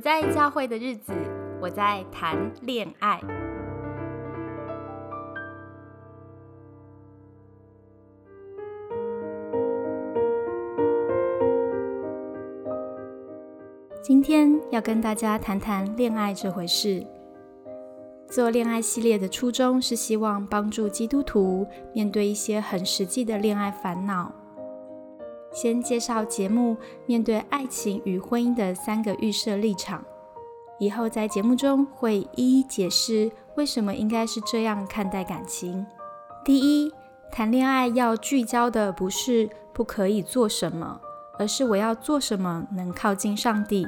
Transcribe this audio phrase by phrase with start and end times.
[0.00, 1.12] 在教会的日子，
[1.60, 3.20] 我在谈恋爱。
[14.02, 17.06] 今天要跟大家谈谈恋爱这回事。
[18.28, 24.32] 做恋爱系列的初衷是希望帮助基督徒面对一些很实际的恋爱烦恼。
[25.52, 30.04] 先介绍节目面对爱情与婚姻的三个预设立场，
[30.78, 35.84] 以后在节目中会一一解释为什么应该是这样看待感情。
[36.44, 36.92] 第一，
[37.32, 41.00] 谈恋爱要聚焦的不是不可以做什么，
[41.38, 43.86] 而是我要做什么能靠近上帝。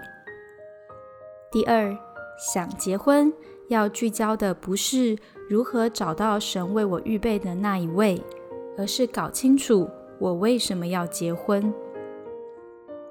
[1.51, 1.97] 第二，
[2.39, 3.33] 想结婚。
[3.69, 5.17] 要聚焦的不是
[5.49, 8.23] 如何找到神为我预备的那一位，
[8.77, 9.89] 而是搞清楚
[10.23, 11.75] 我为什么要结婚。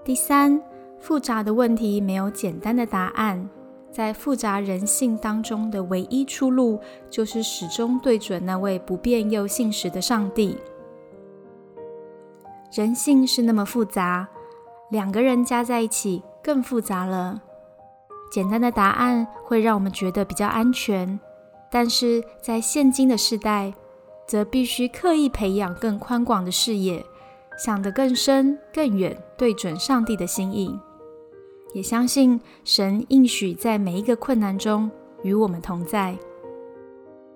[0.02, 0.62] 第三，
[0.98, 3.50] 复杂的问题没有简单的答案，
[3.92, 10.58] 在复杂人性当中的唯一出路，就是始终对准那位不变又信实的上帝。
[12.74, 14.26] 人性是那么复杂，
[14.90, 17.42] 两个人加在一起更复杂了。
[18.32, 21.20] 简单的答案会让我们觉得比较安全，
[21.70, 23.74] 但是在现今的时代，
[24.26, 27.06] 则必须刻意培养更宽广的视野，
[27.64, 30.76] 想得更深更远，对准上帝的心意，
[31.76, 34.90] 也相信神应许在每一个困难中
[35.22, 36.18] 与我们同在。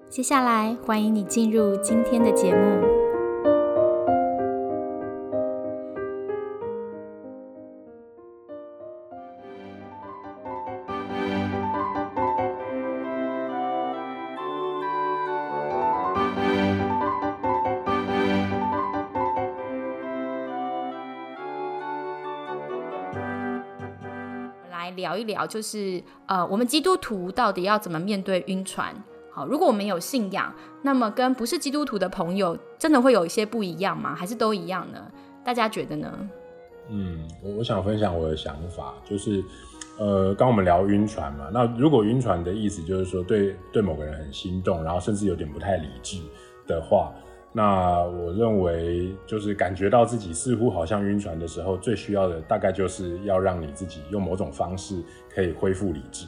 [0.10, 2.95] 接下来，欢迎你进入今天的节目。
[25.26, 28.96] 聊，就是呃，我们基督徒到底要怎么面对晕船？
[29.32, 34.16] 好，如果我们有信仰，那么跟不是基督徒的朋友，真的会有一些不一样吗？
[34.16, 35.12] 还是都一样呢？
[35.44, 36.30] 大家觉得呢？
[36.90, 39.44] 嗯，我我想分享我的想法，就是
[40.00, 46.22] 呃，刚我们聊晕船嘛，那如果晕船的意思就是说对对某个人很心动，然后甚至有点不太理智
[46.66, 47.12] 的话。
[47.58, 55.02] 那我认为，就是感觉到自己似乎好像晕船的时候，最需要的大概就是要让你自己用某种方式
[55.34, 56.28] 可以恢复理智。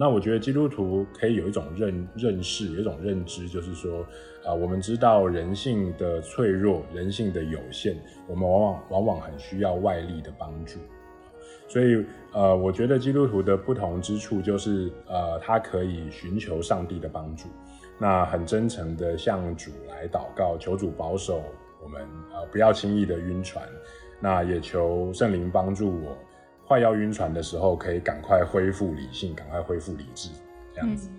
[0.00, 4.04] 那我觉得基督徒可以有一种认认识，有一种认知，就是说，
[4.44, 10.80] 啊，我们知道人性的脆弱，人性的有限，我们往往往往很需要外力的帮助。
[11.68, 17.48] 所以，呃，我觉得基督徒的不同之处就是，呃，他可以寻求上帝的帮助。
[17.98, 21.42] 那很真诚的向主来祷告，求主保守
[21.82, 22.00] 我们，
[22.32, 23.62] 呃，不要轻易的晕船。
[24.20, 26.16] 那也求圣灵帮助我，
[26.66, 30.30] 快要晕船的时候，可以赶快恢复理性，赶快恢复理智，
[30.74, 31.10] 这样子。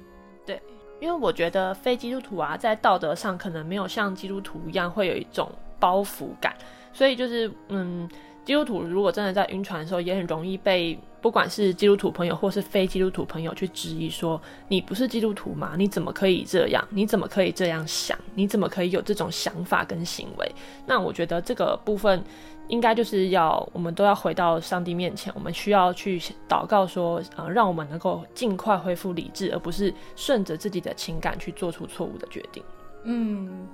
[0.45, 0.61] 对，
[0.99, 6.55] 因为我觉得非基督徒啊，在道德上可能没有像基督徒一样会有一种包袱感，
[6.93, 8.09] 所以就是，嗯。
[8.45, 15.73] 基督徒如果真的在晕船的时候，也很容易被不管是基督徒朋友或是非基督徒朋友去质疑说：“你不是基督徒吗？
[15.77, 16.85] 你怎么可以这样？
[16.89, 18.17] 你怎么可以这样想？
[18.35, 20.51] 你怎么可以有这种想法跟行为？”
[20.87, 22.23] 那我觉得这个部分
[22.67, 32.63] 应该就是要我们都要回到上帝面前，我们需要去祷告说：“呃，让我们能够尽快恢复理智，而不是顺着自己的情感去做出错误的决定。”
[33.03, 33.67] 嗯。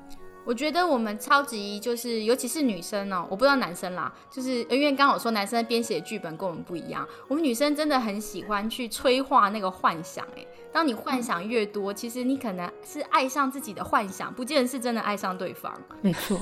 [0.45, 10.23] 我觉得我们超级就是，尤其是女生哦，我不知道男生啦，就是因为刚刚我说男生编写剧本跟我们不一样，我们女生真的很喜欢去催化那个幻想。
[10.37, 15.73] 哎，当你幻想越多，其实你可能是爱上自己的幻想，不见得是真的爱上对方。
[16.01, 16.37] 没错。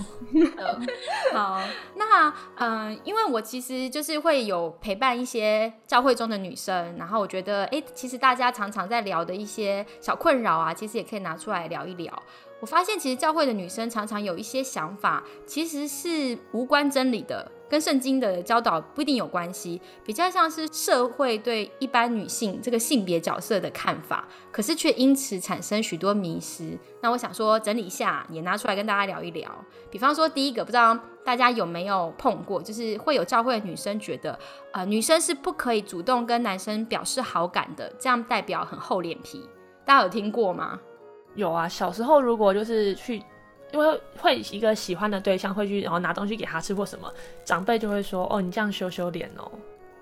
[1.33, 1.61] 好，
[1.95, 12.21] 那嗯，因为我其实就是会有陪伴一些教会中的女生，然后我觉得，哎，其实大家常常在聊的一些小困扰啊，其实也可以拿出来聊一聊。
[12.63, 26.79] 我发现，其实教会的女生常常有一些想法，其实是无关真理的，跟圣经的教导不一定有关系，比较像是社会对一般女性这个性别角色的看法，可是却因此产生许多迷失。
[27.01, 29.53] 那我想说，整理一下，也拿出来跟大家聊一聊。
[29.91, 34.39] 比方说，第一个，不知道大家有没有碰过，就是会有教会的女生觉得，
[34.71, 39.49] 呃，女生是不可以主动跟男生表示好感的，这样代表很厚脸皮。
[39.83, 40.79] 大家有听过吗？
[41.35, 43.21] 有啊，小时候如果就是去，
[43.71, 47.11] 因为会一个喜欢的对象会去，然后拿东西给他吃或什么，
[47.43, 49.51] 长辈就会说：“哦，你这样羞羞脸哦。”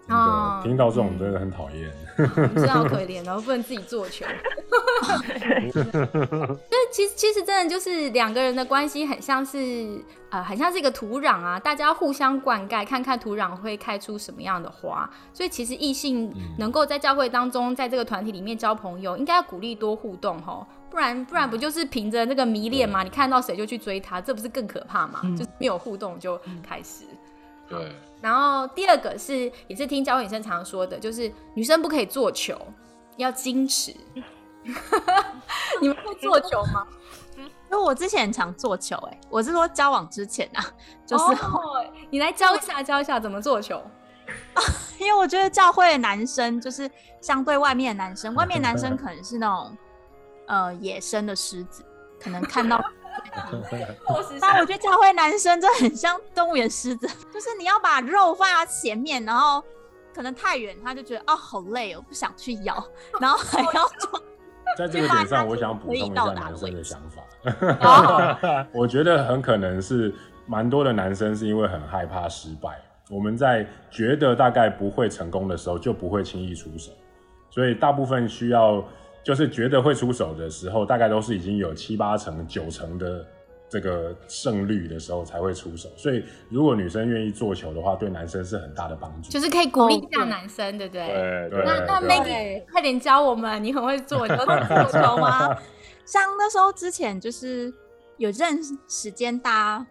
[0.07, 4.25] 啊，听到这种真的很讨厌， 真的好可怜，然后不能自己做球。
[6.92, 15.10] 其实其实真的就是两个人的关系很像是呃，很像是一个土壤啊，大家互相灌溉，看看土壤会开出什么样的花。
[15.31, 23.02] 所以其实异性能够在教会当中，在这个团体里面交朋友，应该要鼓励多互动哈，不然不然不就是凭着那个迷恋嘛？
[23.02, 25.22] 你看到谁就去追他，这不是更可怕吗？
[25.38, 27.06] 就是没有互动就开始。
[27.68, 27.96] 对。
[28.22, 32.56] 然后第二个是也是听教会女生常说的，就是女生不可以做球，
[33.16, 33.96] 要矜持。
[35.82, 36.86] 你们会做球吗？
[37.38, 40.64] 因为我之前很常做球，哎，我是说交往之前啊，
[41.06, 41.38] 就是
[42.10, 43.82] 你来教一下，教一下怎么做球。
[45.00, 46.90] 因为我觉得教会的男生就是
[47.22, 49.76] 相对外面的男生，外面男生可能是那种
[50.51, 51.81] 呃野生的狮子，
[52.19, 52.83] 可能看到。
[54.42, 59.63] 但我觉得教会男生真的很像动物园狮子， 就是你要把肉放在前面，然后
[60.13, 62.83] 可能太远，他就觉得哦好累哦，不想去咬，
[63.21, 64.21] 然后还要做。
[64.77, 68.68] 在这个点上，我想补充一下男生的想法。
[68.74, 70.13] 我觉得很可能是
[70.45, 76.92] 蛮多的男生是因为很害怕失败，我们在觉得大概不会成功的时候，就不会轻易出手。
[77.50, 78.81] 所以大部分需要
[79.23, 83.25] 就是觉得会出手的时候，大概都是已经有七八成、九成的。
[83.71, 89.29] 这个胜率的时候才会出手，所以如果女生愿意做球的话，对男生是很大的帮助。
[89.29, 91.07] 就是可以鼓励一下男生，对不对？
[91.07, 91.63] 对对。
[91.63, 95.57] 那那 Maggie，快点教我们，你很会做，你会做球吗？
[96.06, 97.73] 像那时候之前就是
[98.18, 98.59] 有认
[98.89, 99.88] 时间，大家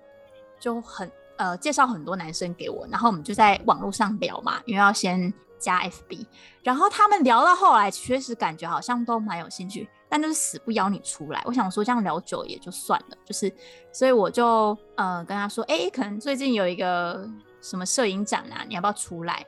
[0.59, 6.27] 就很呃介绍很多男生给我，然后我们就在网络上聊嘛，因为要先加 FB，
[6.65, 9.89] 然后他们聊到后来，确实感觉好像都蛮有兴趣。
[10.13, 13.53] 但就是死不邀你出来，我想说这样聊久也就算了，就是，
[13.93, 17.31] 所以我就呃跟他说，哎，可能最近有一个
[17.61, 19.47] 什么摄影展啊，你要不要出来？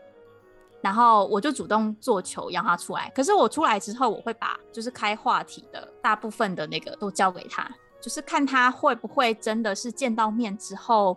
[0.80, 3.10] 然后我就主动做球邀他出来。
[3.12, 7.68] 可是我出来之后，我会把就是开话题的大部分的那个都交给他，
[8.00, 11.16] 就是看他会不会真的是见到面之后，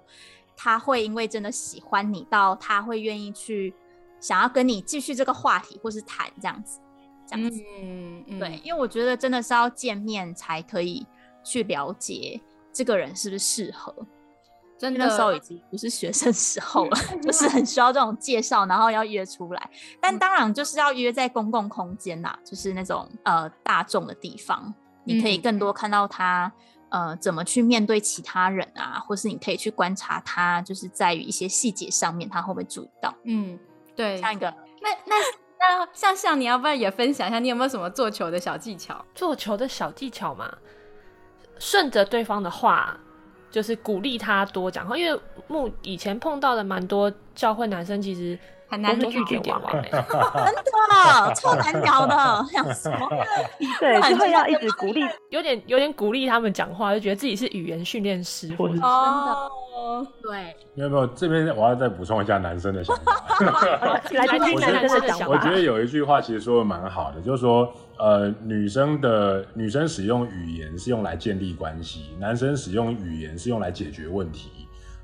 [0.57, 3.71] 他会因为真的喜欢你到他会愿意去
[4.19, 6.79] 想要跟你继续这个话题或是谈这样子。
[7.27, 11.05] 这样子，嗯，对，因为我觉得真的是要见面才可以
[11.43, 12.39] 去了解
[12.71, 13.93] 这个人是不是适合。
[14.77, 19.69] 真的，那时候已经不是学生时候了， 就是很需要这种介绍，然后要约出来。
[20.01, 24.71] 但当然就是要约在公共空间呐，就是那种呃大众的地方，
[25.05, 26.51] 你可以更多看到他
[26.89, 33.15] 呃怎么去面对其他人啊，或是你可以去观察他，就是在于一些细节上面，他会不会注意到？
[33.23, 33.57] 嗯，
[33.95, 35.15] 对，像一个那那。
[35.57, 39.03] 那像像你要不要也分享一下，你有没有什么做球的小技巧？
[39.15, 40.53] 做球的小技巧嘛，
[41.57, 42.95] 顺着对方的话，
[43.49, 44.95] 就是鼓励他多讲话。
[44.95, 48.37] 因为目以前碰到的蛮多教会男生，其实。
[48.67, 52.15] 很难拒绝点完，真的超难聊的，
[52.51, 52.91] 想说
[53.79, 59.51] 对，就会要一直鼓励，有点有点鼓励他们讲话，就觉得自己是语言训练师，或者真的
[60.21, 60.55] 对。
[60.73, 63.23] 没有没有，这边我要再补充一下男生的想法。
[64.11, 65.27] 来听男生的想法。
[65.27, 74.51] 我觉得有一句话其实说的蛮好的，就是说，呃，女生的女生使用语言是用来建立关系，男生使用语言是用来解决问题。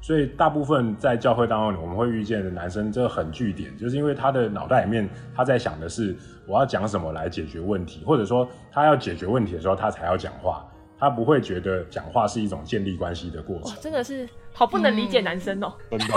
[0.02, 6.18] 所以大部分在教会当中，我们会遇见的男生，这很据点，就是因为他的脑袋里面他在想的是
[6.48, 10.68] 我要讲什么来解决问题，或者说他要解决问题的时候，他才要讲话，
[10.98, 13.78] 他不会觉得讲话是一种建立关系的过程。
[13.80, 16.08] 真的是好不能理解男生哦，真的，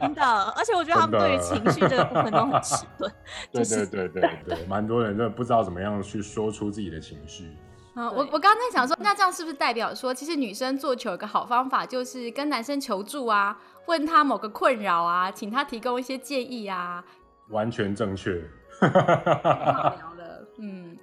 [0.00, 3.12] 真的，而且我觉得他们对于情绪这个部分都很迟钝。
[3.52, 7.56] 对对对对对，蛮多人真的不知道怎么样去说出自己的情绪。
[7.96, 17.04] 嗯，我我刚才想说，那这样是不是代表说，其实女生做球有个好方法，就是跟男生求助啊，问他某个困扰啊，请他提供一些建议啊？
[17.50, 18.42] 完全正确。
[18.80, 20.98] 好聊的，嗯，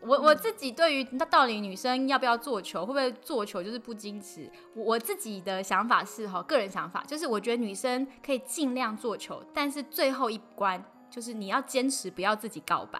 [0.00, 4.50] 我我自己对于那到底女生要不要做球，会不会做球就是不矜持？
[4.74, 12.98] 我自己的想法是哈，个人想法就是我觉得女生可以尽量做球，但是最后一关就是你要坚持不要自己告白，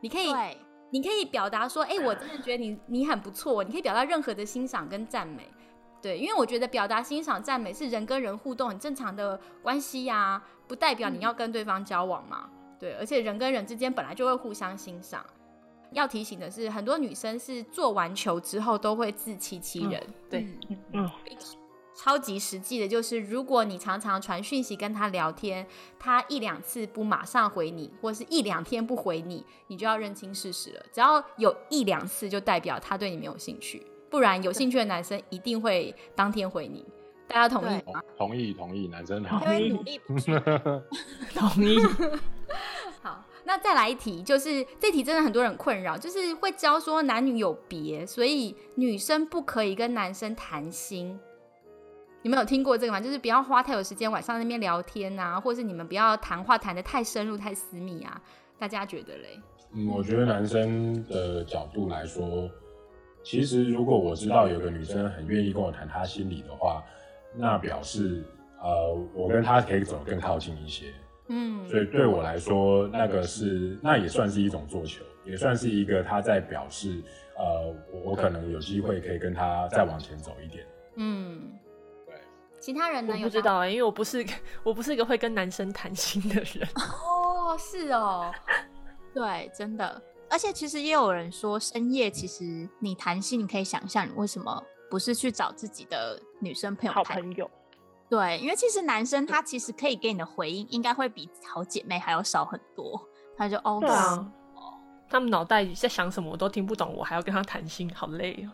[0.00, 0.30] 你可以。
[0.92, 3.64] 你可以表达说，哎，我真的觉得你你很不错。
[3.64, 5.48] 你可以表达任何的欣赏跟赞美，
[6.02, 15.24] 对，因为我觉得表达欣赏赞美是人跟人互动很正常的关系呀，不代表你要跟对方交往嘛，对，而且人跟人之间本来就会互相欣赏。
[15.92, 20.46] 要提醒的是，很多女生是做完球之后都会自欺欺人，对，
[20.92, 21.10] 嗯。
[21.94, 25.66] 超级实际的，就是如果你常常传讯息跟他聊天，
[25.98, 30.82] 他一两次不马上回你，或是一两天不回你，你就要认清事实了。
[30.92, 36.84] 只要有一两次，就代表他对你没有兴趣，不然有兴趣的男生一定会当天回你。
[37.28, 38.02] 大家同意吗？
[38.16, 40.00] 同意，同意，男生同意，努力，
[41.34, 41.78] 同意。
[43.00, 51.18] 好，那再来一题，就是这题真的很多人困扰，就是会教说男女有别，所以女生不可以跟男生谈心。
[52.22, 53.00] 你们有听过这个吗？
[53.00, 58.20] 就是不要花太有时间晚上那边聊天啊，或是你们不要谈话谈的太深入、太私密啊。
[58.58, 59.40] 大家觉得嘞？
[59.74, 62.48] 嗯，我觉得男生的角度来说，
[63.24, 66.80] 其实如果我知道有个女生很愿意跟我谈她心里的话，
[67.34, 68.24] 那表示
[68.60, 70.92] 呃，我跟她可以走得更靠近一些。
[71.26, 77.02] 嗯，所以对我来说，那个是那也算是一种做球，也算是一个他在表示，
[77.36, 80.64] 呃，我我可能有机会可以跟他再往前走一点。
[80.96, 81.61] 嗯，对。
[82.62, 83.12] 其他人呢？
[83.14, 84.24] 我不知道啊、因为我不是
[84.62, 86.66] 我不是一个会跟男生谈心的人。
[86.78, 88.32] 哦，是哦，
[89.12, 90.00] 对，真的。
[90.30, 97.20] 而且其实也有人说，深夜其实你谈心，你可以想象你为什么不是去找自己的女生朋友好谈？
[97.20, 97.50] 朋友，
[98.08, 103.08] 对，因为其实男生他其实可以给你的回应，应该会比好姐妹还要少很多。
[103.36, 104.32] 他就哦，对啊，
[105.12, 108.50] 他们脑袋在想什么我都听不懂，我还要跟他谈心，好累哦。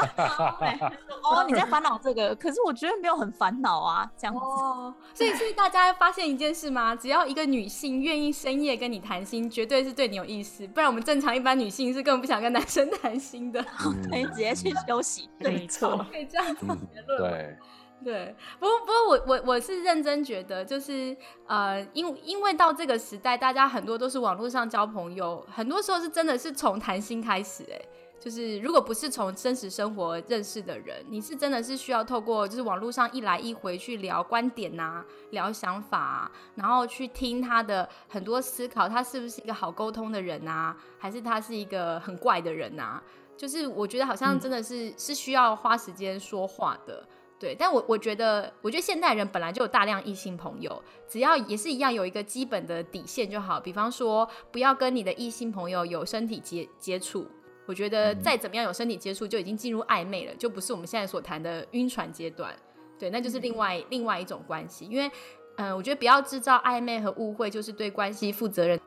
[1.22, 4.40] 哦，你在烦恼这个，可是我觉得没有很烦恼啊，这样子。
[4.40, 6.94] 哦，所以所以大家发现一件事吗？
[6.94, 13.64] 只要一个女性愿意深夜跟你谈心，绝对是对你有意思，不然我们正常一般女性是根本不想跟男生谈心的。
[14.10, 15.28] 可以直接去休息。
[15.40, 17.18] 没错，可以这样子嗯结论？
[17.18, 17.58] 对，
[18.02, 21.14] 对，不过不过我我我是认真觉得，就是
[21.46, 27.78] 呃，因因为到这个时代，大家很多都是网络上交朋友，很多时候是真的是从谈心开始、哎，
[28.18, 43.02] 就是如果不是从真实生活认识的人，你是真的是需要透过就是网络上一来一回去聊观点呐、聊想法、啊，然后去听他的很多思考，他是不是一个好沟通的人啊，还是他是一个很怪的人啊？
[43.36, 47.06] 就是我觉得好像真的是、是需要花时间说话的。
[47.40, 53.58] 对，但我我觉得，我觉得现代人本来就有大量异性朋友，只要也是一样有一个基本的底线就好。
[53.58, 57.26] 比方说，不要跟你的异性朋友有身体接接触。
[57.64, 62.54] 我觉得再怎么样有身体接触，就已经进入暧昧了，就不是我们现在所谈的晕船阶段。
[62.98, 64.84] 对，那就是另外、另外一种关系。
[64.84, 65.10] 因为，
[65.56, 68.78] 嗯、我觉得不要制造暧昧和误会，就是对关系负责任。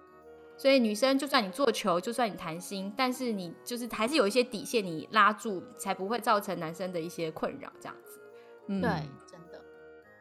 [0.56, 8.20] 所以女生就算你做球，就算你谈心，但是你就是还是有一些底线，你拉住，才不会造成男生的一些困扰，这样子。
[8.68, 8.90] 嗯，对，
[9.30, 9.62] 真的。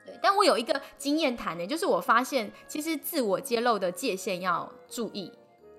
[0.05, 5.33] 对，但我有一个经验谈呢，就是我发现其实自我揭露的界限要注意。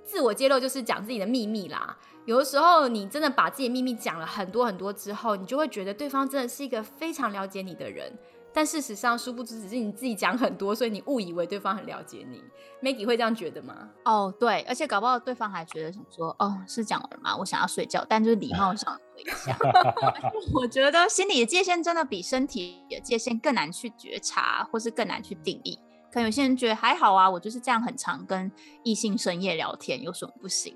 [0.04, 1.98] 自我揭露就是讲自己的秘密啦。
[2.26, 8.12] 有的时候你真的把自己秘密讲了很多很多之后，你就会觉得对方真的是一个非常了解你的人。
[8.54, 12.42] 但事实上，殊不知只是你自己讲很多，所以你误以为对方很了解你。
[12.82, 13.90] Maggie 会这样觉得吗？
[14.06, 17.36] 哦，对，而且搞不好对方还觉得想说，哦，是讲完吗？
[17.38, 19.58] 我想要睡觉，但就是礼貌上回一下。
[20.54, 25.80] 我觉得心理的界限真的比身体的界限更难去觉察，或是更难去定义。
[26.12, 28.52] 可能有些人觉得还好啊，我就是这样很常跟
[28.84, 30.76] 异性深夜聊天，有什么不行？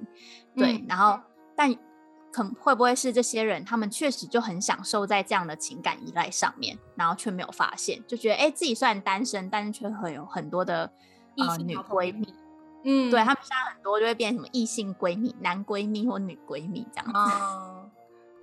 [0.55, 1.19] 对，嗯然后
[1.55, 1.71] 但
[2.31, 10.91] 可会不会是这些人，他们确实就很享受在这样的情感依赖上面，然后却没有发现，就觉得哎、诶自己虽然单身，但是却很有很多的
[11.35, 12.33] 异呃女性闺蜜。
[12.83, 17.13] 嗯对他们现在很多就会变成什么异性闺蜜、男闺蜜或女闺蜜这样子。
[17.13, 17.89] 哦，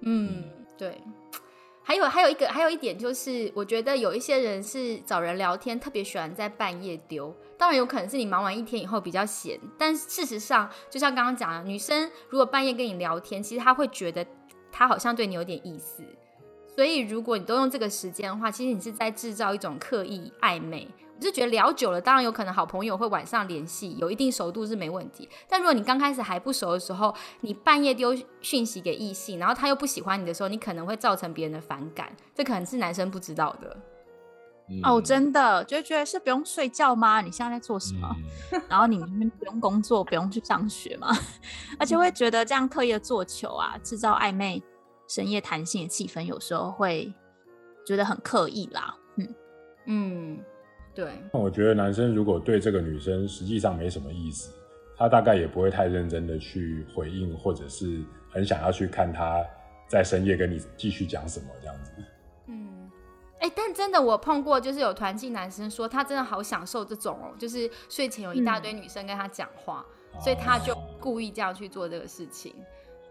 [0.02, 0.44] 嗯，
[0.76, 1.00] 对。
[1.86, 14.26] 还有还有一个还有一点就是，我觉得有一些人是找人聊天特别喜欢在半夜丢，当然有可能是你忙完一天以后比较闲，但事实上就像刚刚讲的，女生如果半夜跟你聊天，其实她会觉得
[14.70, 16.04] 她好像对你有点意思，
[16.66, 20.86] 所以如果你都用这个时间的话，其实你是在制造一种刻意暧昧。
[21.16, 25.26] 我就觉得聊久了，当然有可能好朋友会晚上联系，有一定熟度是没问题。
[25.48, 33.74] 但如果你刚开始还不熟的时候，你半夜丢讯息给异性，然后他又不喜欢你的时候，你可能会造成别人的反感，这可能是男生不知道的。
[34.82, 37.20] 哦，嗯真的就觉得是不用睡觉吗？
[37.20, 38.08] 你现在在做什么？
[38.52, 41.08] 嗯然后你明明不用工作，不用去上学吗，
[41.78, 44.62] 而且会觉得这样刻意的做球啊，制造暧昧、
[45.08, 47.12] 深夜谈心的气氛，有时候会
[47.86, 48.96] 觉得很刻意啦。
[49.16, 49.34] 嗯，
[49.86, 50.38] 嗯，
[50.94, 54.50] 对，我觉得男生如果对这个女生实际上没什么意思，
[54.96, 59.44] 他大概也不会太认真的去回应，或者是很想要去看他
[59.88, 61.90] 在深夜跟你继续讲什么这样子。
[63.44, 69.84] 嗯，哎、但真的我碰过，就是有团契男生说他真的好享受这种哦，就是睡前有一大堆女生跟他讲话，
[70.20, 72.54] 所以他就哦故意这样去做这个事情。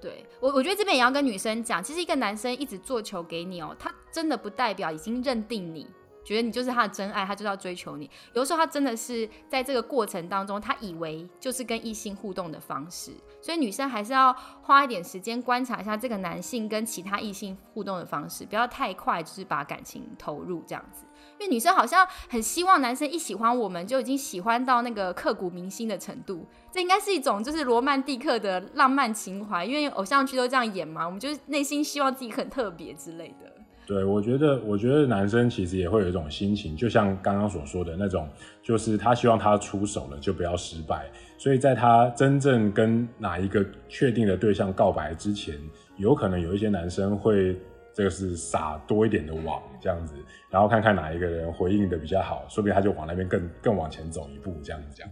[0.02, 5.88] 对我，我觉得这边也要跟女生讲，其实一个男生一直做球给你哦，他真的不代表已经认定你，
[6.24, 8.10] 觉得你就是他的真爱，他就是要追求你。
[8.34, 13.12] 有的时候他真的是在这个过程当中，他以为就是跟异性互动的方式，
[13.42, 21.06] 所以女生还是要花一点时间观察一下这个男性跟其他异性互动的方式，不要太快就是把感情投入这样子。
[21.40, 33.52] 因为女生好像很希望男生一喜欢我们就已经喜欢到那个刻骨铭心的程度，这应该是一种就是罗曼蒂克的浪漫情怀，因为偶像剧都这样演嘛，我们就是内心希望自己很特别之类的。
[33.86, 38.28] 对，我觉得，我觉得男生其实也会有一种心情，就像刚刚所说的那种，
[38.62, 45.56] 就是他希望他出手了就不要失败，所以在他真正跟哪一个确定的对象告白之前，
[45.98, 47.60] 有可能有一些男生会，
[47.94, 50.16] 这个是撒多一点的网这样子，
[50.50, 55.08] 然后看看哪一个人回应的比较好，说不定他就往那边更更往前走一步这样子讲。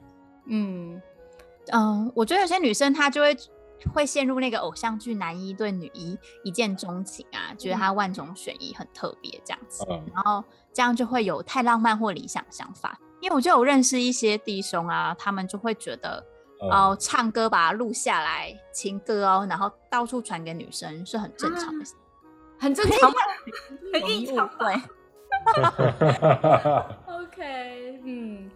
[0.48, 1.01] 嗯
[1.72, 3.36] 嗯，我觉得有些女生她就会。
[3.94, 13.00] 会陷入那个偶像剧男一对女一一见钟情啊，觉得他万中选一很特别这样子，然后这样就会有太浪漫或理想想法。
[13.20, 16.26] 因为我就有认识一些弟兄啊，他们就会觉得
[16.72, 21.86] 哦，唱歌把它录下来情歌哦，然后到处传给女生是很正常的，
[22.60, 23.18] 很正常吗？
[23.94, 24.74] 很正常对。
[27.08, 28.52] OK，嗯。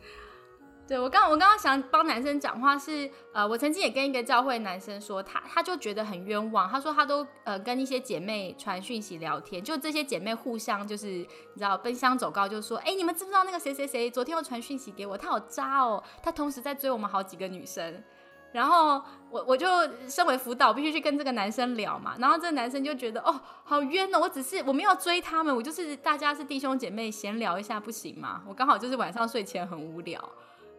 [0.88, 18.04] 对我刚我刚刚想帮男生讲话是，呃，我曾经也跟一个教会男生说，他他就觉得很冤枉，他说他都呃跟一些姐妹传讯息聊天，就这些姐妹互相就是你知道奔相走告，就说，哎，你们知不知道那个谁谁谁昨天又传讯息给我，他好渣哦，他同时在追我们好几个女生，
[18.52, 19.02] 然后
[19.32, 19.68] 我我就
[20.08, 28.44] 身为辅导必须去跟这个男生聊嘛，然后这个男生就觉得哦好冤哦，我只是我没有追他们，我就是大家是弟兄姐妹闲聊一下不行吗？
[28.48, 30.24] 我刚好就是晚上睡前很无聊。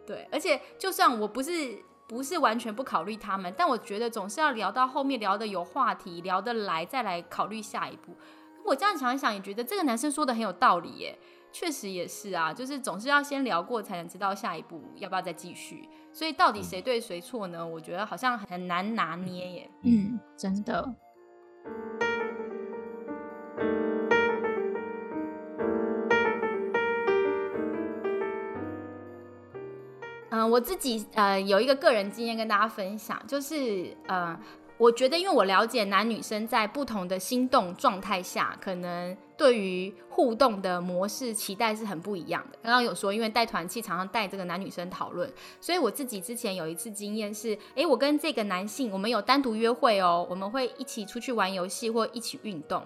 [0.07, 8.15] 对，而且就算我不是不是完全不考虑他们，但我觉得总是要聊到后面聊的有话题，聊得来再来考虑下一步。
[8.65, 11.19] 我这样想一想，也觉得这个男生说的很有道理耶，
[11.51, 15.87] 确实也是啊，就是总是要先聊过才能知道下一步要不要再继续。
[16.13, 17.67] 所以到底谁对谁错呢？
[17.67, 19.69] 我觉得好像很难拿捏耶。
[19.83, 20.95] 嗯，真的。
[30.37, 34.39] 嗯，我自己呃有一个个人经验跟大家分享，就是呃，
[34.77, 42.59] 我觉得因为我了解男女生在不同的心动状态下，可能对于互动的模式期待是很不一样的。
[42.61, 45.27] 刚刚有说，因为带团气常常带这个男女生讨论，
[45.59, 52.83] 所以我自己之前有一次经验是，哎，我跟这个男性我们有单独约会哦，我们会一起出去玩游戏或一起运动。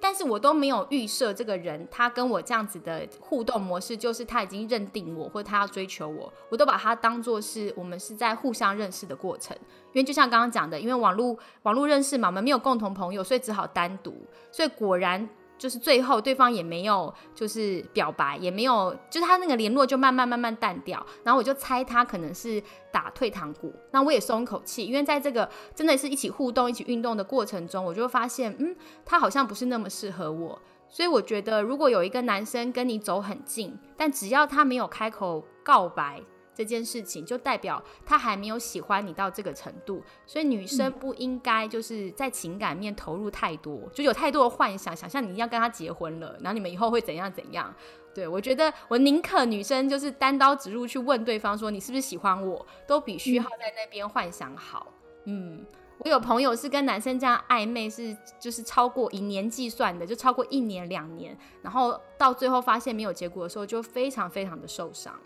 [0.00, 9.56] 但是我都没有预设这个人，他跟我这样子的互动模式，就是他已经认定我，或者他要追求我，我都把他当做是我们是在互相认识的过程。
[9.92, 14.14] 因为就像刚刚讲的，因为网络网络认识嘛，我们没有共同朋友，所以只好单独。
[14.50, 15.28] 所以果然。
[15.60, 36.22] 就是最后对方也没有就是表白，也没有，就是他那个联络就慢慢慢慢淡掉，然后我就猜他可能是打退堂鼓，那我也松一口气，因为在这个真的是一起互动、一起运动的过程中，我就发现，嗯，他好像不是那么适合我，所以我觉得如果有一个男生跟你走很近，但只要他没有开口告白。
[36.60, 47.74] 这件事情就代表他还没有喜欢你到这个程度，所以女生不应该就是在情感面投入太多，就有太多的幻想，想象你要跟他结婚了，然后你们以后会怎样怎样。
[48.14, 54.92] 对我觉得我宁可女生就是单刀直入去问对方说你是不是喜欢我，都比虚耗在那边幻想好。
[55.24, 55.64] 嗯，
[56.00, 65.18] 我有朋友是跟男生这样暧昧，是就是超过以年计算的，就超过一年两年，然后到最后发现没有结果的时候，就非常非常的受伤。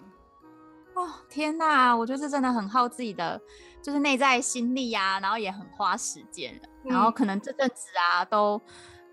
[0.95, 3.41] 哦天哪，我觉得这真的很耗自己的，
[3.83, 8.61] 就是内在心力呀，然后也很花时间然后可能这阵子啊，都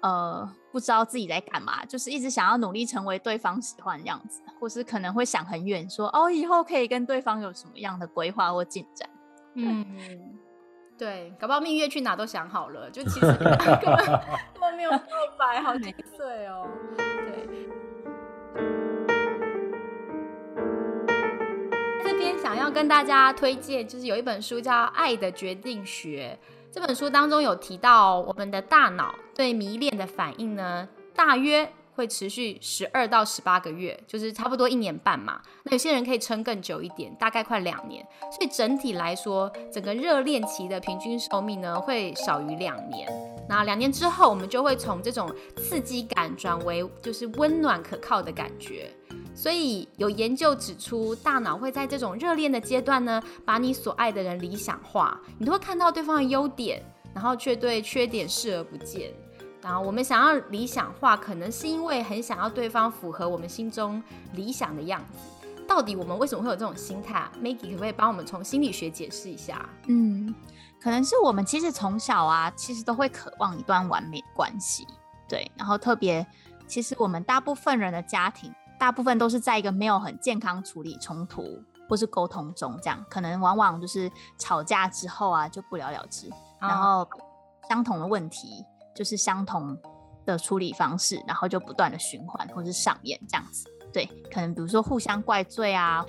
[0.02, 9.10] 呃不知道自己在干嘛，就是一直想要努力成为对方喜欢的样子，或是可能会想很远，说哦以后可以跟对方有什么样的规划或进展。
[9.56, 9.86] 嗯，
[10.98, 13.26] 对，搞不好蜜月去哪都想好了，就其实
[13.82, 14.06] 根本
[14.54, 15.00] 根本没有告
[15.38, 16.68] 白，好 几岁哦。
[22.42, 26.36] 想要跟大家推荐，就是有一本书叫《爱的决定学》。
[26.74, 35.40] 这本书当中有提到，我们的大脑对迷恋的反应呢，大约会持续十二到十八个月，就是差不多一年半嘛。
[35.64, 38.04] 那有些人可以撑更久一点，大概快两年。
[38.32, 43.08] 所以整体来说，整个热恋期的平均寿命呢，会少于两年。
[43.48, 48.90] 那两年之后，我们就会从这种刺激感转为就是温暖可靠的感觉。
[49.34, 59.12] 所以有研究指出，大脑会在这种热恋的阶段呢，把你所爱的人理想化，你都会看到对方的优点，然后却对缺点视而不见。
[59.62, 64.02] 然后我们想要理想化，可能是因为很想要对方符合我们心中
[64.34, 65.20] 理想的样子。
[65.68, 69.70] 到底我们为什么会有这种心态啊？Maggie 可不可以帮我们从心理学解释一下？
[69.88, 70.36] 嗯，
[70.82, 74.86] 可能是我们其实从小啊，其实都会渴望一段完美关系，
[75.30, 75.50] 对。
[75.56, 76.26] 然后特别，
[76.68, 86.28] 其实我们大部分人的家庭，大部分都是在一个没有很健康处理冲突或是沟通中，这样可能往往就是吵架之后啊就不了了之，
[86.60, 87.08] 然后
[87.70, 88.66] 相同的问题
[88.96, 89.78] 就是相同
[90.26, 93.70] 的处理方式，然后就不断的循环或是上演这样子。
[93.94, 96.04] 对，可能比如说互相怪罪啊，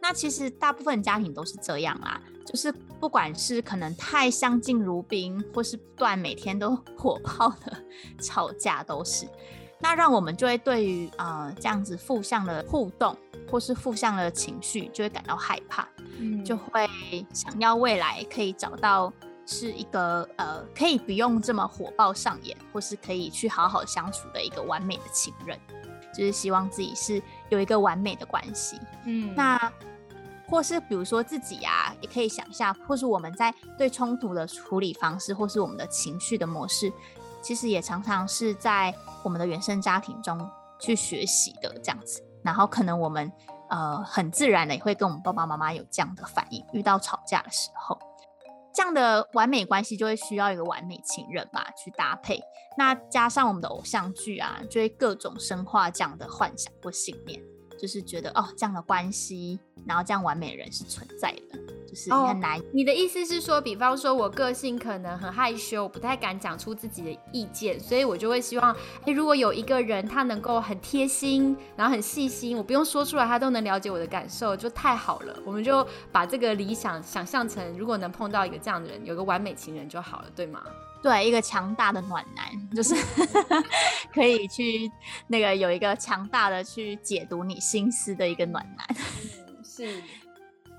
[0.00, 7.76] 那其实大部分家庭都是这样啦，就是不管是可能太相敬如宾，或是不断每天都 火爆的
[8.22, 9.28] 吵架，都是，
[9.78, 13.16] 那让我们就会对于呃这样子负向的互动，
[13.50, 15.86] 或是负向的情绪，就会感到害怕，
[16.18, 16.88] 嗯，就会
[17.32, 19.12] 想要未来可以找到
[19.44, 25.58] 是一个呃可以不用这么火爆上演，或是可以去好好相处的一个完美的情人。
[26.14, 29.70] 就是希望自己是有一个完美的关系，嗯，那
[30.48, 36.90] 或是比如说自己呀，也可以想一下，或是我们在对冲突的处理方式，或是我们的情绪的模式，
[37.46, 42.20] 其实也常常是在我们的原生家庭中去学习的这样子。
[42.42, 43.30] 然后可能我们
[43.70, 47.96] 呃很自然的也会跟我们爸爸妈妈有这样的反应，遇到吵架的时候。
[48.74, 52.42] 这样的完美关系就会需要一个完美情人嘛，去搭配。
[52.76, 57.40] 那加上我们的偶像剧啊，就会各种深化这样的幻想或信念，
[57.80, 61.58] 就是觉得哦，这样的关系，然后这样完美的人是存在的。
[61.86, 62.60] 就是很难。
[62.72, 75.36] 你的意思是说，比方说我个性可能很害羞，不太敢讲出自己的意见，所以我就会希望，哎，如果有一个人他能够很贴心，然后很细心，我不用说出来，他都能了解我的感受，就太好了。
[75.44, 80.62] 我们就把这个理想想象成，如果能碰到一个这样的人，有个完美情人就好了，对吗？
[81.02, 82.94] 对，一个强大的暖男，就是
[84.12, 84.90] 可以去
[85.28, 88.96] 那个有一个强大的去解读你心思的一个暖男，
[89.62, 90.02] 是。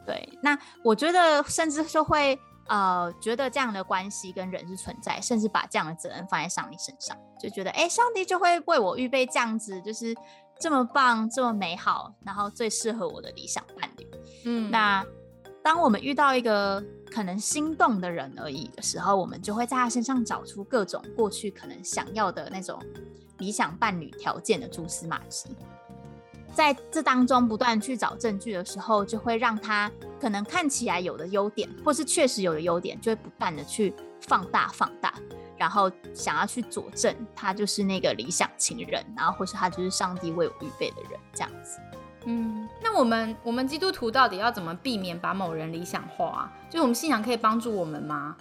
[0.07, 2.39] 对，那我觉得甚至就会
[2.69, 10.15] 呃，觉得这样的关系跟人是存在，甚至把这样的责任放在上帝身上，就觉得哎，上帝就会为我预备这样子，就是
[10.57, 14.07] 这么棒、这么美好，然后最适合我的理想伴侣。
[14.45, 15.05] 嗯，那
[15.61, 22.81] 当我们遇到一个可能心动的人而已的时候，我们就会在他身上找出各种过去可能想要的那种
[23.39, 25.49] 理想伴侣条件的蛛丝马迹。
[26.53, 35.13] 在这当中不断去找证据的时候，就会让他可能看起来有的优点，或是确实有的优点，就会不断的去放大放大，
[35.57, 41.79] 然后想要去佐证他就是那个理想情人，然后或是他就是上帝为我预备的人这样子。
[42.25, 46.25] 嗯，那我们我们基督徒到底要怎么避免把某人理想化？
[46.25, 48.35] 啊就是我们信仰可以帮助我们吗？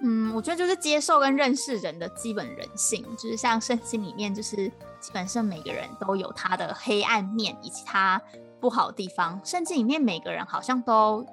[0.00, 4.68] 嗯，我觉得就是接受跟认识人的基本人性，就是像圣经里面，就是
[5.00, 8.20] 基本上每个人都有他的黑暗面以及他
[8.60, 11.24] 不好的地方，圣经里面每个人好像都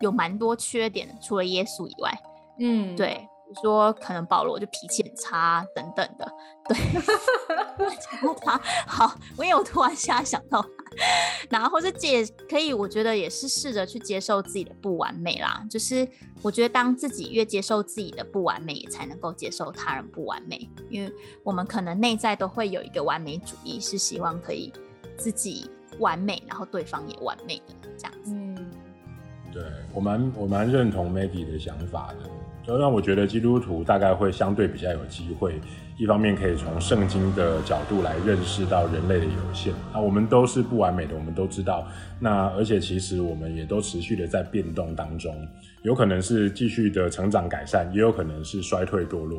[0.00, 2.18] 有蛮多缺点，除了耶稣以外，
[2.58, 3.28] 嗯，对。
[3.62, 6.32] 说可能保罗就脾气很差等等的，
[6.68, 6.78] 对，
[8.12, 10.64] 然后他好，因为我突然现在想到，
[11.48, 15.64] 然后或者接可以，我觉得也是试着去接受自己的不完美啦。
[15.70, 16.06] 就是
[16.42, 20.68] 我觉得当自己越接受自己的不完美，也才能够接受他人不完美。
[20.90, 24.72] 因为我们可能内在都会有一个完美主义，是希望可以
[25.16, 28.34] 自己完美，然后对方也完美的这样子。
[29.52, 32.28] 对我蛮我蛮认同 Maggie 的想法的。
[32.66, 35.58] 就让我觉得基督徒大概会相对比较有机会，
[35.96, 39.72] 一方面可以从圣经的角度来认识到人类的有限。
[39.90, 41.86] 那我们都是不完美的，我们都知道。
[42.20, 45.34] 那而且其实我们也都持续的在变动当中，
[45.82, 49.38] 有可能是继续的成长改善，也有可能是衰退堕落。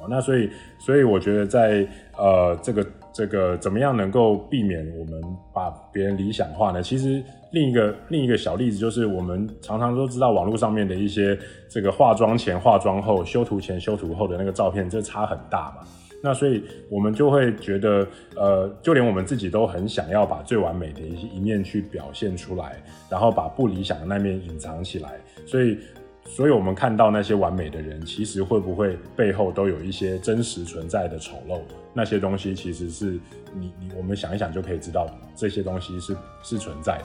[0.00, 1.86] 哦，那所以所以我觉得在
[2.16, 2.86] 呃这个。
[3.12, 5.22] 这个怎么样能够避免我们
[5.52, 6.82] 把别人理想化呢？
[6.82, 7.22] 其实
[7.52, 15.86] 另一个另一个小例子就是，我们常常都知道网络上面的一些这个化妆前、化妆后、修图前、修图后的那个照片，这差很大嘛。
[16.22, 25.20] 那所以我们就会觉得，呃，就连我们自己都很想要把最完美的一一面去表现出来，然后把不理想的那面隐藏起来。
[25.46, 25.78] 所以。
[26.24, 31.60] 所以，我们看到那些完美的人，其实会不会背后都有一些真实存在的丑陋？
[31.92, 33.20] 那些东西其实是
[33.52, 35.06] 你你我们想一想就可以知道，
[35.36, 37.04] 这些东西是是存在的，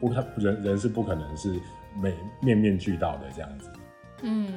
[0.00, 1.60] 不可人人是不可能是
[2.02, 3.70] 每面面俱到的这样子。
[4.22, 4.52] 嗯，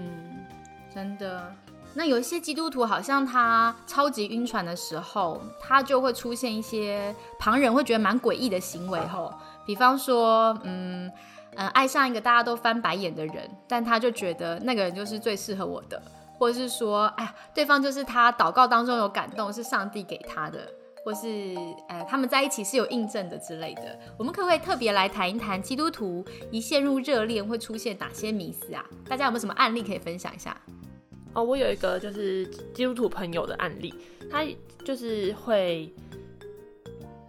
[0.92, 1.54] 真的。
[1.94, 9.32] 那有一些基督徒，好像他超级晕船的时候，他就会出现一些旁人会觉得蛮诡异的行为，吼，
[9.68, 11.12] 比方说，嗯。
[11.60, 16.02] 嗯，爱上一个大家都翻白眼的人，但他就觉得那个人就是最适合我的，
[16.38, 20.58] 或者是说，哎呀，对方就是他祷告当中有感动，是上帝给他的，
[21.04, 21.54] 或是
[21.90, 24.00] 呃他们在一起是有印证的之类的。
[24.18, 28.86] 我们可不可以特别来谈一谈基督徒一陷入热恋会出现哪些迷思啊？
[29.10, 30.56] 大家有没有什么案例可以分享一下？
[31.34, 33.94] 哦，我有一个就是基督徒朋友的案例，
[34.32, 34.46] 他
[34.86, 35.94] 就是会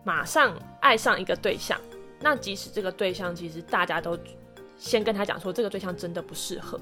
[0.04, 1.76] 马上爱上一个对象，
[2.20, 4.18] 那即使这个对象其实大家都
[4.76, 6.78] 先跟他讲说这个对象真的不适合，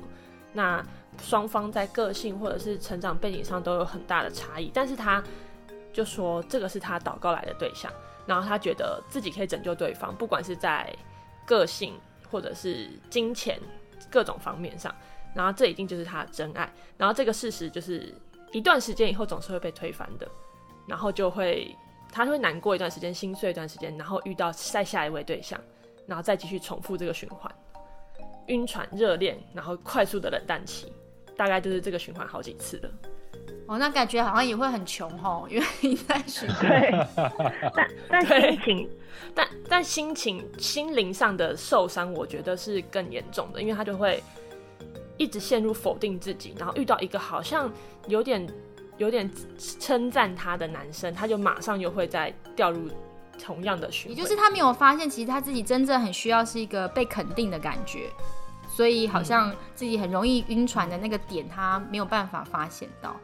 [0.53, 0.85] 那
[1.23, 5.23] 双方在个性或者是成长背景上都有很大的差异，但是他
[5.93, 7.93] 就说这个是他祷告来的对象，
[8.27, 10.95] 然后他觉得自己可以拯救对方，不管是在
[11.47, 11.95] 个性
[12.31, 13.59] 或者是金钱
[14.11, 14.95] 各种方面上。
[15.35, 18.13] 然后这一定就是他的真爱，然后这个事实就是
[18.51, 20.27] 一段时间以后总是会被推翻的，
[20.87, 21.77] 然后就会
[22.11, 25.61] 他会难过一段时间，心碎一段时间，然后遇到再下一位对象，
[26.07, 27.53] 然后再继续重复这个循环，
[28.47, 30.93] 晕船、热恋，然后快速的冷淡期，
[31.37, 32.91] 大概就是这个循环好几次了。
[33.67, 36.69] 哦，那感觉好像也会很穷哦，因为你在循环。
[36.69, 37.07] 对，
[37.75, 38.91] 但但心情，
[39.35, 44.23] 但但心情、心灵上的受伤，我觉得是更严重的，因为他就会。
[45.21, 47.69] 一直陷入否定自己，然后遇到一个好像
[48.07, 48.47] 有点
[48.99, 49.31] 有点
[49.81, 52.91] 称赞他的男生，他就马上又会再掉入
[53.43, 54.17] 同样的循环。
[54.17, 58.11] 也就是他没有发现，其实他自己真正很需要是一个被肯定的感觉，
[58.69, 63.17] 所以好像自己很容易晕船的那个点，他没有办法发现到。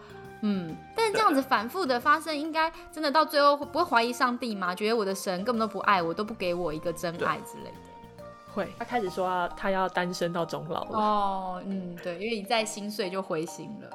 [0.46, 4.74] 嗯，但是这样子反复的发生，应该真的到最后不会怀疑上帝吗？
[4.74, 8.24] 觉得我的神根本都不爱我，都不给我一个真爱之类的。
[8.54, 10.98] 会，他开始说他要单身到终老了。
[10.98, 13.90] 哦，嗯，对，因为你再心碎就灰心了。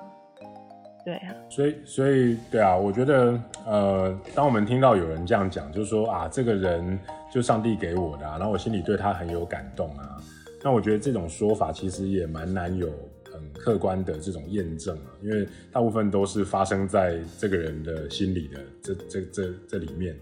[1.05, 6.99] 对啊，所以，所以，对啊，我觉得，呃，当我们听到有人这样讲，就是说啊，这个人
[7.31, 10.17] 就上帝给我的，然后我心里对他很有感动啊，
[10.61, 12.89] 那我觉得这种说法其实也蛮难有
[13.31, 20.15] 很客观的这种验证啊，因为大部分都是发生在这个人的心里的这这这这里面。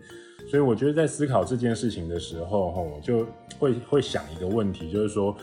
[0.50, 3.28] 所以我觉得在思考这件事情的时候，哈，我就
[3.60, 5.36] 会会想一个问题，就是说，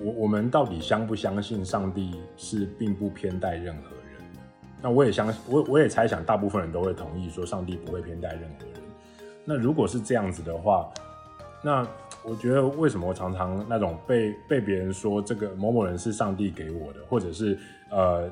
[0.00, 3.95] 我我们到底相不相信上帝是并不偏待任何？
[4.86, 8.80] 那我也相我我也猜想，大部分人都会同意说，上帝不会偏待任何人。
[9.44, 10.88] 那如果是这样子的话，
[11.60, 11.84] 那
[12.22, 17.58] 我觉得为什么常常那种被被别人说这个某某人是上帝给我的，或者是
[17.90, 18.30] 呃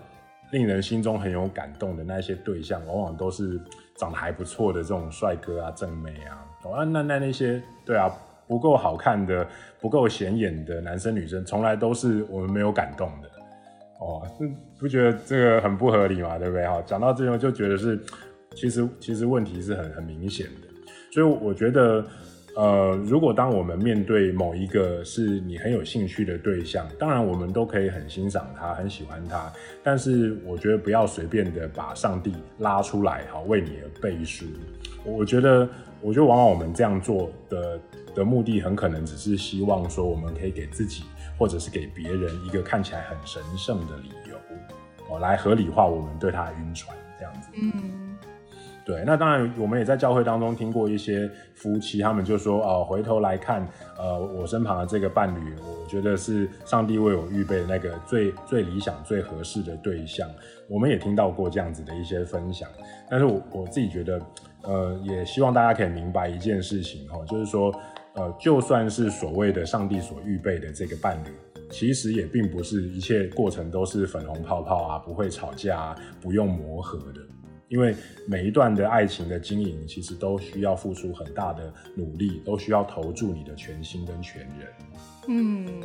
[0.52, 3.60] 令人心中很有感动的那些对象，往往都是。
[3.96, 8.10] 长得还不错的这种帅哥啊、正妹啊，哦，那那那些对啊，
[8.48, 9.46] 不够好看的、
[9.80, 13.30] 不够显眼的男生女生，从来都是我们没有感动的，
[14.00, 14.22] 哦，
[14.78, 16.38] 不觉得这个很不合理嘛？
[16.38, 16.66] 对不对？
[16.66, 17.98] 哈，讲到这种就觉得是，
[18.54, 20.68] 其实其实问题是很很明显的，
[21.12, 22.04] 所以我觉得。
[22.56, 29.52] 呃，如果当我们面对某一个是你很有兴趣的对象，当然我们都可以很欣赏他，很喜欢他，
[29.82, 34.46] 但是我觉得不要随便的把上帝拉出来，哈，为你而背书。
[35.04, 35.68] 我觉得，
[36.00, 37.76] 我觉得往往我们这样做的
[38.14, 41.04] 的目的，很可能只是希望说，我们可以给自己
[41.38, 44.36] 或者是给别人一个看起来很神圣的理由，
[45.08, 47.48] 哦，来合理化我们对他的晕船这样子。
[47.54, 48.16] 嗯。
[48.86, 60.28] 对，那当然，我们也在教会当中听过一些夫妻，他们就说，呃，回头来看，呃，我身旁的这个伴侣，我觉得是上帝为我预备的那个最最理想、最合适的对象。
[60.68, 62.68] 我们也听到过这样子的一些分享，
[63.08, 64.20] 但是我我自己觉得，
[64.64, 67.74] 呃，也希望大家可以明白一件事情哈，就是说，
[68.14, 71.28] 呃，就算是所谓的上帝所预备的这个伴侣，
[71.70, 77.20] 其实也并不是一切过程都是粉红泡泡啊，不会吵架啊，不用磨合的。
[77.68, 77.96] 因为
[78.28, 84.68] 每一段的爱情的经营，其实都需要付出很大的努力，都需要投注你的全心跟全人。
[85.26, 85.82] 嗯，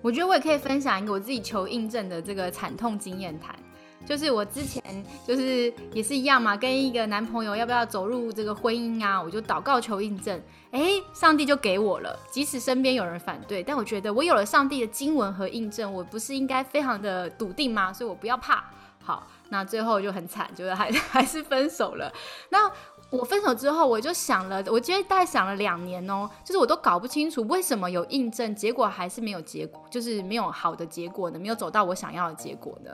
[0.00, 3.58] 我觉得我也可以分享一个我自己求印证的这个惨痛经验谈，
[4.06, 4.82] 就是我之前
[5.26, 10.80] 就是也是一样嘛，跟一个男朋友要不要走入这个婚姻啊，我就祷告求印证，哎，
[11.12, 17.92] 上帝就给我了，即使身边有人反对，但我觉得我有了上帝的经文和印证，我不是应该非常的笃定吗？
[17.92, 18.64] 所以我不要怕，
[19.02, 19.26] 好。
[19.50, 22.12] 那最后就很惨，就是还 还是分手了。
[22.50, 22.70] 那
[23.08, 32.90] 我分手之后，我就想了，我觉得大概想了两年哦，就是我都搞不清楚为什么有印证，结果还是没有结果，就是没有好的结果呢，没有走到我想要的结果呢。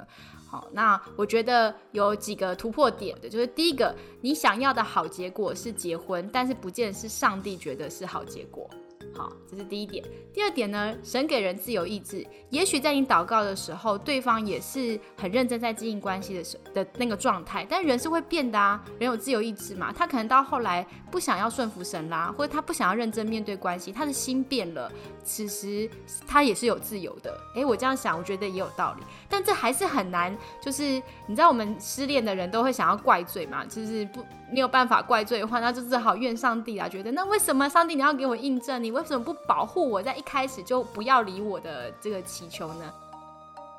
[0.55, 8.71] 好，那我觉得有几个突破点的，就是第一个，你想要的好结果是结婚，但是不见是上帝觉得是好结果。
[9.17, 10.05] 好，这是第一点。
[10.33, 24.91] 第二点呢，神给人自由意志，也许在你祷告的时候，对方也是很认真在经营关系的时的那个状态，但人是会变的啊，人有自由意志嘛，他可能到后来不想要顺服神啦，或者他不想要认真面对关系，他的心变了，
[25.23, 25.89] 此时
[26.27, 27.39] 他也是有自由的。
[27.55, 34.25] 诶，我这样想，我觉得也有道理，但这还是很难，就是你知道我们失恋的人都会想要怪罪嘛，就是不
[34.55, 42.95] 没有办法怪罪的话，那就只好怨上帝啊，觉得那为什么上帝你要给我印证，你为什么不保护我在一开始就不要理我的这个祈求呢？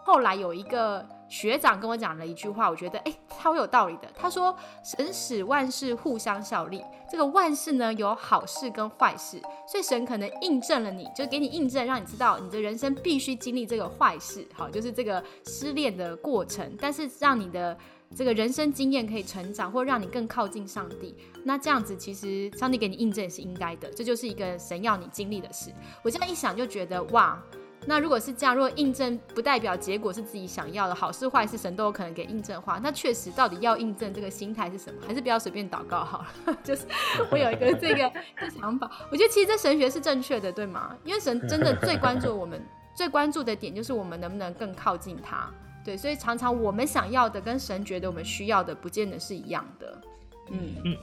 [0.03, 4.07] 后来有一个学长跟我讲了一句话，我觉得哎超有道理的。
[4.13, 17.75] 他说：“神使万事互相效力，这个万事呢有好事跟坏事，所以神可能印证了你，就给你印证，让你知道你的人生必须经历这个坏事，好，就是这个失恋的过程，但是让你的。”
[18.15, 21.13] 这个人生经验可以成长，或让你更靠近上帝。
[21.43, 23.89] 那这样子，其实上帝给你印证也是应该的。
[23.91, 25.69] 这就是一个神要你经历的事。
[26.01, 27.37] 我这样一想，就觉得哇，
[27.85, 35.01] 那如果是这样，如果印证不代表结果是自己想要的，好事坏事神都有可能给印证的话，那确实到底要印证这个心态是什么？
[35.05, 36.57] 还是不要随便祷告好了。
[36.63, 36.85] 就是
[37.29, 38.09] 我有一个 这个
[38.49, 40.95] 想法，我觉得其实这神学是正确的，对吗？
[41.03, 45.51] 因为神真的最关注我们，最关注的点就是我们能不能更靠近他。
[45.85, 50.01] 对，所以常常我们想要的跟神觉得我们需要的，不见得是一样的。
[50.49, 50.97] 嗯嗯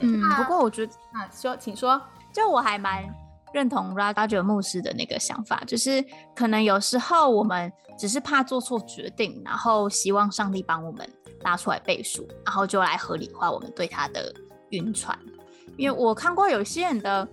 [0.00, 0.22] 嗯。
[0.38, 2.00] 不过我觉得啊，说，请说。
[2.32, 3.04] 就我还蛮
[3.52, 6.02] 认同 Roger 牧师的那个想法，就是
[6.34, 11.06] 可能有时候我们只是怕做错决定，然后希望上帝帮我们
[11.42, 14.34] 拉出来背书，然后就来合理化我们对他的
[14.70, 15.18] 晕船。
[15.76, 17.28] 因为我看过有些人的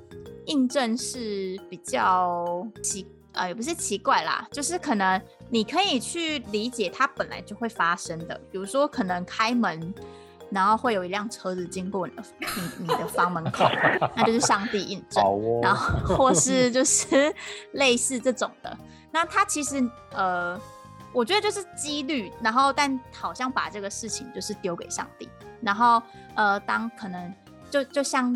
[0.48, 3.08] 印证是比较奇。
[3.34, 9.94] 呃，也不是奇怪啦，就是可能你可以去理解它本来就会发生的，比如说可能开门，
[10.50, 13.66] 然后会有一辆车子经过你的你你的房门口，
[14.16, 15.24] 那就是上帝印证，
[15.62, 17.34] 然后或是就是
[17.74, 18.78] 类似这种的，
[19.12, 19.82] 那它其实
[20.12, 20.60] 呃，
[21.14, 25.30] 我觉得就是几率，然后但好像把这个事情就是丢给上帝，
[25.62, 26.02] 然后
[26.36, 27.34] 呃，当可能
[27.70, 28.34] 就就像。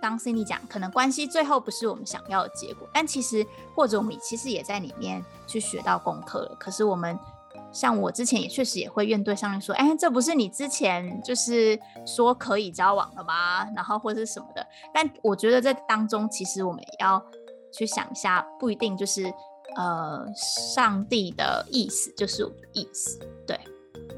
[0.00, 6.56] 当 Cindy 讲，可能关系最后不是我们想要的结果，但其实或者我们其实也在里面去学到功课了。
[6.58, 7.18] 可是我们
[7.72, 13.64] 像我之前也确实也会怨对上面说，哎，这不是你之前就是说可以交往了吗？
[13.76, 14.66] 然后或者什么的。
[14.92, 17.22] 但我觉得这当中其实我们也要
[17.72, 19.32] 去想一下，不一定就是
[19.76, 23.58] 呃上帝的意思就是意思，对。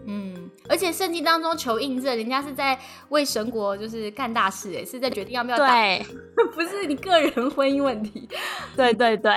[0.07, 2.79] 嗯，而且圣经当中求印证，人家是在
[3.11, 5.73] 为神国就是干大事，哎，是在决定要不要打，
[6.55, 8.29] 不是你个人婚姻问题。
[8.77, 9.33] 对对对，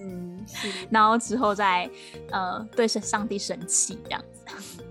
[0.00, 0.68] 嗯，是。
[0.90, 1.88] 然后之后再
[2.30, 4.82] 呃对上上帝生气这样子。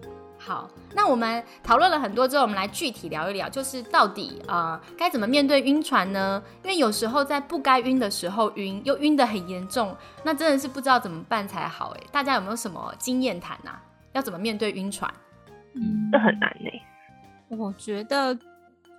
[0.43, 6.41] 好，那我们讨论了很多之后，我们来具体聊一聊，就是到底啊该怎么面对晕船呢？
[6.63, 11.93] 因为有时候在不该晕的时候晕，又晕得很严重，那真的是不知道怎么办才好。
[11.95, 13.79] 哎，大家有没有什么经验谈啊？
[14.13, 15.11] 要怎么面对晕船？
[15.73, 17.57] 嗯，这很难呢。
[17.57, 18.37] 我觉得，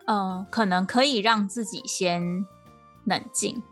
[0.06, 2.22] 呃，可能可以让自己先
[3.06, 3.62] 冷静。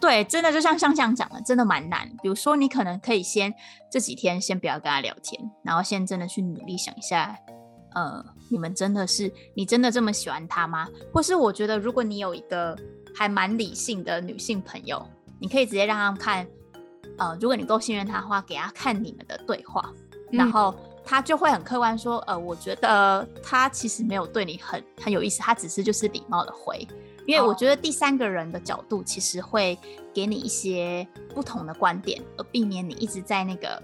[0.00, 2.08] 对，真的就像香香讲的，真的蛮难。
[2.22, 3.52] 比如说，你可能可以先
[3.90, 7.36] 这几天先不要跟他聊天，然后先真的去努力想一下，
[7.94, 10.86] 呃，你们真的是你真的这么喜欢他吗？
[11.12, 12.78] 或是我觉得，如果你有一个
[13.14, 15.04] 还蛮理性的女性朋友，
[15.40, 16.46] 你可以直接让他们看，
[17.18, 19.92] 呃，如果你够信任他的话，给他看你们的对话。
[20.30, 26.86] 然后他就会很客观说，呃，我觉得他其实没有对你很很有意思，他只是就是礼貌的回，
[27.26, 29.78] 因为我觉得第三个人的角度其实会
[30.12, 33.82] 给你一些不同的观点，而避免你一直在那个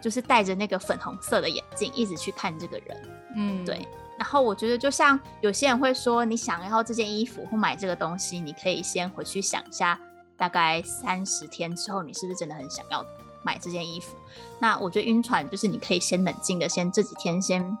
[0.00, 3.86] 就是戴着那个粉红色的眼镜一直去看这个人，嗯，对。
[4.16, 9.98] 然后我觉得就像有些人会说，你想要这件衣服或买这个东西，你可以先回去想一下，
[10.36, 13.04] 大概三十天之后，你是不是真的很想要？
[13.44, 14.16] 买这件衣服，
[14.58, 17.78] 那我觉得晕船就是你可以先冷静的，先这几天先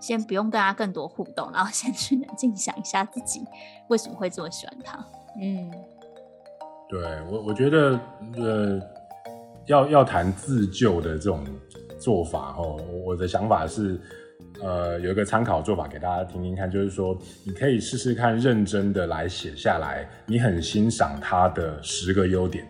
[0.00, 3.44] 先不用跟他更多互动，然后先去冷静想一下自己
[3.88, 4.98] 为什么会这么喜欢他。
[5.40, 5.70] 嗯，
[6.88, 7.98] 对我我觉得
[8.36, 8.80] 呃
[9.66, 11.44] 要要谈自救的这种
[11.98, 14.00] 做法哦，我的想法是
[14.62, 22.66] 呃有一个参考做法给大家听听看，就是说你可以试试看认真的来写下来，你很欣赏他的十个优点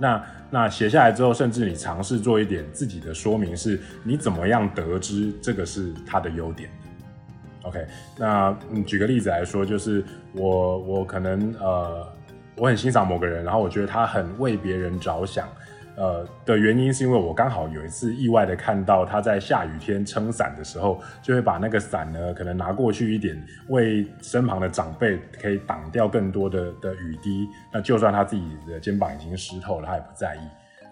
[0.00, 0.24] 那。
[0.52, 7.86] 那写下来之后，甚至你尝试做一点自己的说明，是你怎么样得知这个是他的优点的？OK，
[8.18, 12.12] 那嗯，举个例子来说，就是我我可能呃，
[12.56, 15.48] 我很欣赏某个人，然后我觉得他很为别人着想，
[15.96, 27.48] 呃的原因是因为我刚好有一次意外的看到他在下雨天撑伞的时候，就会把那个伞呢可能拿过去一点，为身旁的长辈可以挡掉更多的的雨滴。
[27.72, 30.40] 那就算他自己的肩膀已经湿透了，他也不在意。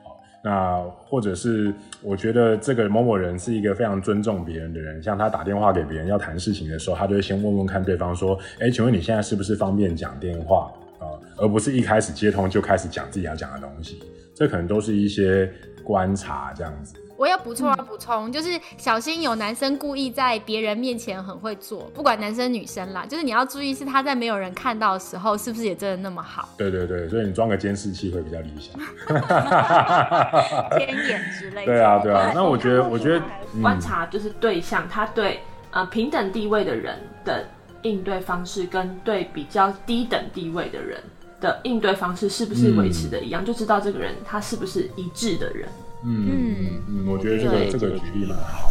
[0.05, 14.03] 好，那或者是我觉得这个某某人是一个非常尊重别人的人，像他打电话给别人要谈事情的时候，他就会先问问看对方说：“哎，请问你现在是不是方便讲电话？”啊，而不是一开始接通就开始讲自己要讲的东西。
[14.35, 16.94] 这可能都是一些观察这样子。
[17.17, 26.49] 我要补充，要补充，就是小心有男生故意在别人面前很会做，不管男生女生啦，就是你要注意是他在没有人看到的时候，是不是也真的那么好？
[26.57, 28.79] 对对对，所以你装个监视器会比较理想。
[30.79, 31.73] 天眼之类的。
[31.73, 33.21] 对啊对啊，那我觉得我觉得
[33.61, 35.40] 观察就是对象，他对
[35.73, 37.44] 呃平等地位的人的
[37.83, 41.00] 应对方式，跟对比较低等地位的人。
[41.40, 45.68] 的应对方式是不是维持的一样，就知道这个人他是不是一致的人。
[46.04, 48.68] 嗯嗯，我觉得这个这个举例蛮好。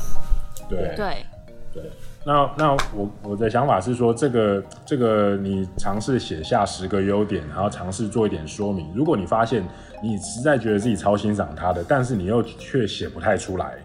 [0.69, 1.25] 对对
[1.73, 1.83] 对，
[2.25, 8.91] 那那我我的想法是说，这个这个你尝试写下十个优点，然后尝试做一点说明。
[8.93, 9.63] 如果你发现
[10.03, 13.75] 你实在觉得自己超欣赏他的，但是你又却写不太出来。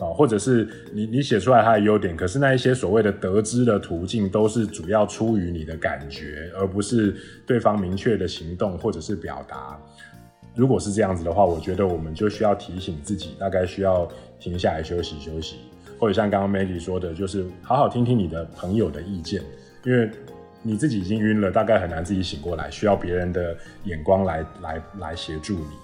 [0.00, 7.14] 啊，或者是你你写出来它的优点，可是那一些所谓的得知的途径，都是主要出于你的感觉，而不是
[7.46, 9.78] 对方明确的行动或者是表达。
[10.54, 15.56] 如果是这样子的话，我觉得我们就需要提醒自己，大概需要停下来休息休息，
[15.98, 19.42] 或者像刚刚 Maggie 说的，就是好好听听你的朋友的意见，
[19.84, 20.10] 因为
[20.62, 25.76] 你自己已经晕了，大概很难自己醒过来，需要别人的眼光来来来协助你。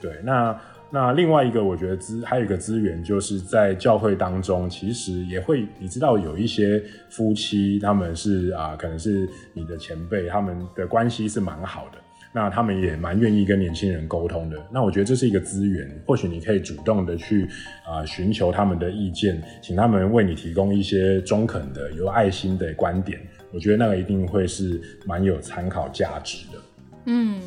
[0.00, 0.54] 对，那。
[0.88, 11.98] 那另外一个，我觉得资还有一个资源，就是在教会当中，其实也会，你知道有一些夫妻，他们是啊，可能是你的前辈，他们的关系是蛮好的，
[12.32, 14.56] 那他们也蛮愿意跟年轻人沟通的。
[14.72, 17.48] 那我觉得这是一个资源，或许你可以主动的去
[17.84, 23.20] 啊寻求他们的意见，请他们为你提供一些中肯的、有爱心的观点。
[23.52, 26.58] 我觉得那个一定会是蛮有参考价值的。
[27.06, 27.40] 嗯，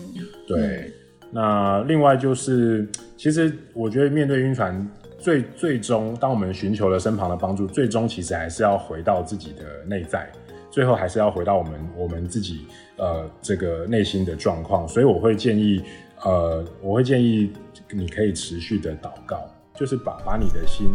[0.45, 0.91] 对。
[1.31, 4.87] 那另外就是，其实我觉得面对晕船，
[5.19, 10.27] 最最终，当我们寻求了身旁的帮助，最终其实还是要回到自己的内在，
[10.71, 12.65] 最后还是要回到我们我们自己
[12.97, 14.87] 呃这个内心的状况。
[14.87, 15.83] 所以我会建议，
[16.23, 17.51] 呃，我会建议
[17.91, 19.39] 你可以持续的祷告，
[19.75, 20.87] 就是把把你的心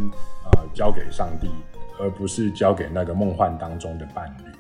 [0.44, 1.48] 啊交给上帝，
[2.00, 4.53] 而不是交给那个梦幻当中的伴侣。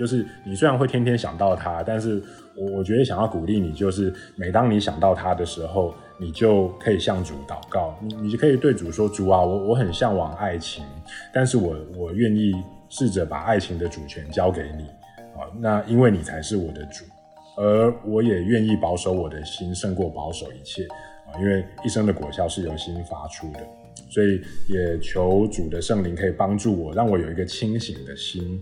[0.00, 2.22] 就是你虽然会天天想到他，但是
[2.56, 10.82] 我我觉得想要鼓励你，就是每当你想到他的时候，你就可以向主祷告，你你就可以对主说：“主啊，我我很向往爱情，
[11.34, 12.54] 但是我我愿意
[12.88, 14.84] 试着把爱情的主权交给你
[15.38, 17.04] 啊，那因为你才是我的主，
[17.58, 20.84] 而我也愿意保守我的心胜过保守一切
[21.30, 23.60] 啊，因为一生的果效是由心发出的，
[24.08, 28.58] 所以也求主的圣灵可以帮助我，让我有一个清醒的心。”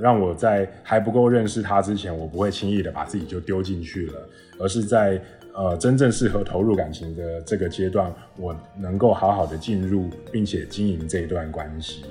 [0.00, 4.28] 让我在还不够认识他之前，我不会轻易的把自己就丢进去了，
[4.58, 5.20] 而是在
[5.54, 12.04] 呃真正适合投入感情的这个阶段，我能够好好的进入，并且经营这一段关系。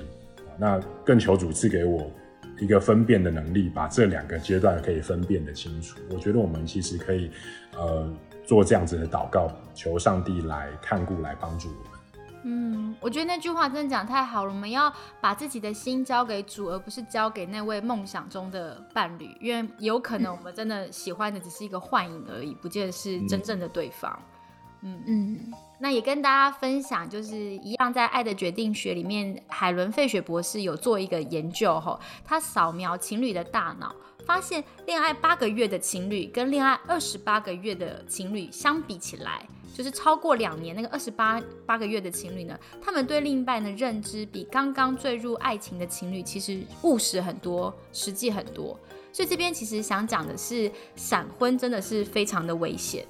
[0.56, 2.10] 那更求主赐给我
[2.60, 5.98] 一个分辨的能力，把这两个阶段可以分辨的清楚。
[6.10, 7.30] 我觉得我们其实可以
[7.76, 8.08] 呃
[8.46, 11.93] 做这样子的祷告，求上帝来看顾，来帮助我。
[12.46, 14.52] 嗯，我觉得那句话真的讲太好了。
[14.52, 24.18] 我们要把自己的心交给主，而不是交给那位梦想中的伴侣，因为有可能我们真的喜欢的只是一个幻影而已，不见得是真正的对方。
[24.82, 33.94] 嗯嗯，那也跟大家分享，就是一样在《爱的决定学》里面，海伦费雪博士有做一个研究，吼，他扫描情侣的大脑，
[34.26, 39.46] 发现恋爱八个月的情侣跟恋爱二十八个月的情侣相比起来。
[39.76, 48.78] 就是超过两年那个二十八八个月的情侣呢，他们对另一半的认知比刚刚坠入爱情的情侣其实务实很多，实际很多。
[49.12, 53.04] 所以这边其实想讲的是，闪婚真的是非常的危险。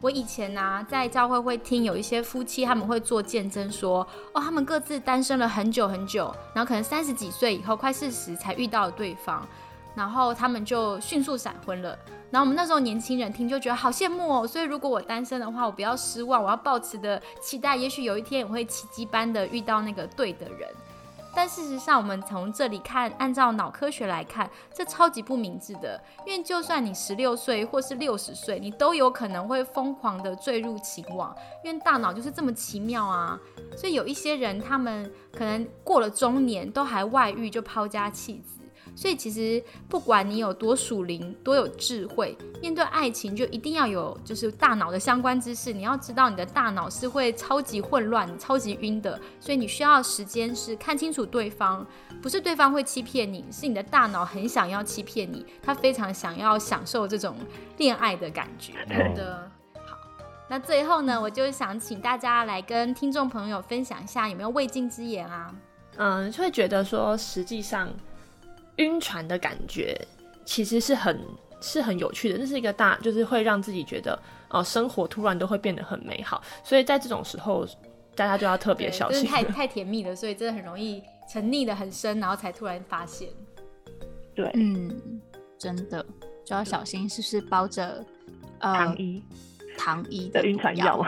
[0.00, 9.44] 我以前呢在教会会听有一些夫妻他们会做见证说，哦，他们各自单身了很久很久，然后可能三十几岁以后快四十才遇到对方，
[9.94, 11.98] 然后他们就迅速闪婚了。
[12.30, 20.68] 然后我们那时候年轻人听就觉得好羡慕哦，所以如果我单身的话，我不要失望，我要抱持的期待，也许有一天我会奇迹般的遇到那个对的人。
[21.36, 31.34] 但事实上，我们从这里看，按照脑科学来看，这超级不明智的，因为就算你十六岁或是六十岁，你都有可能会疯狂的坠入情网，
[31.64, 33.36] 因为大脑就是这么奇妙啊。
[33.76, 38.60] 所以有一些人，他们可能过了中年都还外遇，就抛家弃子。
[38.94, 45.72] 所以其实不管你有多属灵、多有智慧，面对爱情就一定要有就是大脑的相关知识。
[45.72, 51.86] 你要知道你的大脑是会超级混乱、超级晕的，所以你需要时间是看清楚对方，
[52.22, 57.36] 不是对方会欺骗你，是你的大脑很想要欺骗你，他非常想要享受这种
[57.78, 58.72] 恋爱的感觉。
[58.88, 59.50] 真的。
[60.46, 65.52] 那最后呢，我就想请大家来跟听众朋友分享一下，有没有未尽之言啊？
[65.96, 67.88] 嗯，就会觉得说，实际上
[68.76, 70.00] 晕船的感觉
[70.44, 71.20] 其实是很
[71.60, 74.18] 是很有趣的，这是一个大，就是会让自己觉得
[74.50, 76.42] 哦，生活突然都会变得很美好。
[76.62, 77.66] 所以在这种时候，
[78.14, 81.02] 大家就要特别小心， 太太甜蜜了，所以真的很容易
[81.32, 83.28] 沉溺的很深，然后才突然发现。
[84.34, 85.20] 对，嗯，
[85.58, 86.04] 真的
[86.44, 88.04] 就要小心，是不是包着
[88.58, 89.24] 呃糖衣
[89.78, 91.02] 糖衣的晕船药？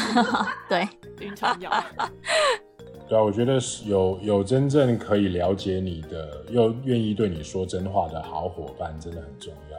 [0.68, 0.86] 对，
[1.20, 1.84] 晕船药。
[3.08, 9.78] 对啊，我觉得是有有真正可以了解你的，又愿意对你说真话的好伙伴，真的很重要。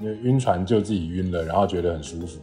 [0.00, 2.40] 因为晕船就自己晕了，然后觉得很舒服，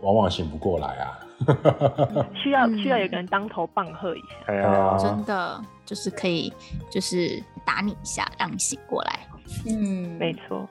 [0.00, 1.20] 往往醒不过来啊。
[2.34, 4.26] 需要嗯需要有个人当头棒喝一下。
[4.46, 6.52] 哎呀，真的就是可以，
[6.90, 9.20] 就是打你一下，让你醒过来。
[9.68, 10.66] 嗯，没错，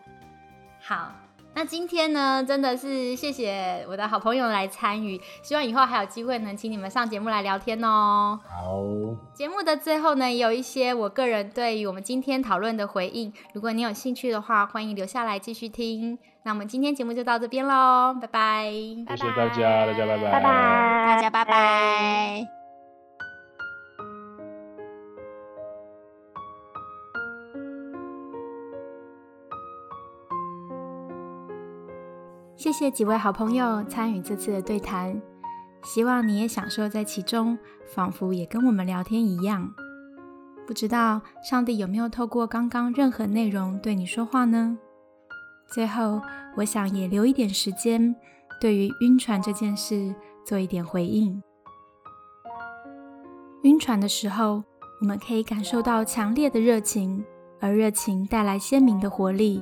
[0.82, 1.12] 好。
[1.56, 8.40] 那今天呢，真的是谢谢我的好朋友来参与，希望以后还有机会能请你们上节目来聊天哦。
[8.44, 8.82] 好，
[9.34, 16.18] 节目的最后呢，也有一些我个人对于我们今天讨论的回应，如果你有兴趣的话，欢迎留下来继续听。
[16.46, 22.63] 那我们今天节目就到这边喽，拜拜，谢谢大家，大家拜拜，拜拜，大家拜拜。
[32.64, 35.22] 谢谢几位好朋友参与这次的对谈，
[35.84, 37.60] 希望你也享受在其中，
[37.94, 39.70] 仿佛也跟我们聊天一样。
[40.66, 44.78] 不知道上帝有没有透过刚刚任何内容对你说话呢？
[45.68, 46.22] 最后，
[46.56, 48.16] 我想也留一点时间，
[48.62, 51.44] 对于晕船这件事做一点回应。
[53.64, 54.64] 晕船的时候，
[55.02, 57.26] 我们可以感受到强烈的热情，
[57.60, 59.62] 而热情带来鲜明的活力，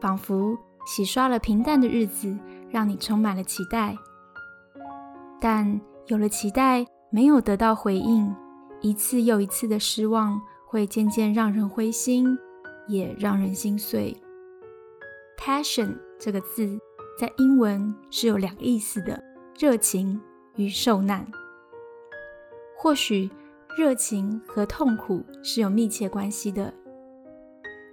[0.00, 0.56] 仿佛
[0.90, 2.36] 洗刷了平淡的日子，
[2.68, 3.96] 让你充满了期待。
[5.40, 8.34] 但有了期待，没有得到回应，
[8.80, 12.36] 一次又一次的失望，会渐渐让人灰心，
[12.88, 14.20] 也让人心碎。
[15.38, 16.76] Passion 这个字
[17.16, 19.22] 在英文是有两个意思的：
[19.56, 20.20] 热情
[20.56, 21.24] 与受难。
[22.76, 23.30] 或许
[23.78, 26.74] 热情和痛苦是有密切关系的。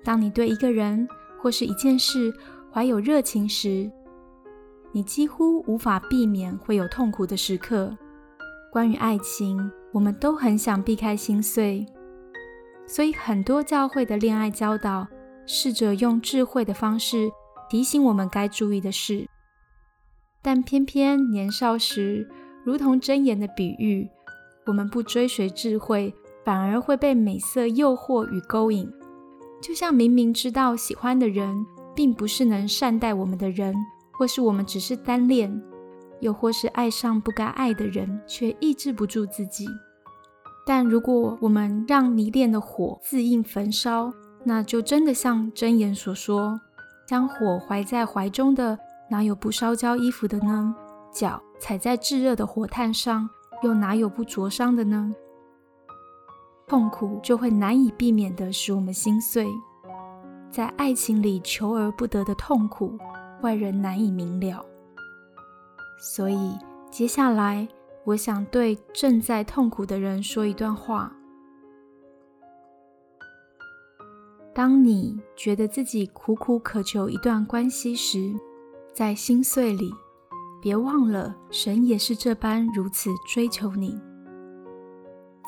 [0.03, 1.07] 当你对一个人
[1.39, 2.33] 或是一件事
[2.73, 3.89] 怀有热情时，
[4.91, 7.95] 你几乎无法避免会有痛苦的时刻。
[8.71, 11.85] 关于爱情，我们都很想避开心碎，
[12.85, 15.07] 所以很多教会的恋爱教导
[15.45, 17.31] 试着用智慧的方式
[17.69, 19.27] 提醒我们该注意的事，
[20.41, 22.29] 但偏偏年少时，
[22.63, 24.07] 如同箴言的比喻，
[24.65, 26.13] 我们不追随智慧，
[26.45, 28.91] 反而会被美色诱惑与勾引。
[29.59, 31.65] 就像明明知道喜欢的人
[31.97, 33.73] 并不是能善待我们的人，
[34.11, 35.51] 或是我们只是单恋，
[36.19, 39.65] 又或是爱上不该爱的人，却抑制不住自己。
[40.63, 46.61] 但如果我们让迷恋的火自应焚烧，那就真的像箴言所说
[47.09, 48.77] ：“将火怀在怀中的，
[49.09, 50.75] 哪有不烧焦衣服的呢？
[51.11, 53.27] 脚踩在炙热的火炭上，
[53.63, 55.15] 又哪有不灼伤的呢？”
[56.67, 59.47] 痛苦就会难以避免的使我们心碎，
[60.49, 62.97] 在爱情里求而不得的痛苦，
[63.41, 64.65] 外人难以明了。
[65.99, 66.57] 所以，
[66.89, 67.67] 接下来
[68.03, 71.11] 我想对正在痛苦的人说一段话：
[74.53, 78.33] 当你觉得自己苦苦渴求一段关系时，
[78.93, 79.93] 在心碎里，
[80.61, 83.99] 别忘了神也是这般如此追求你。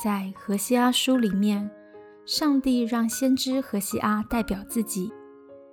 [0.03, 1.69] 在何西阿书里面，
[2.29, 5.11] 上帝让先知何西阿代表自己，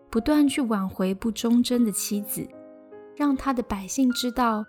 [0.09, 2.48] 不断去挽回不忠贞的妻子，
[3.14, 4.64] 让他的百姓知道，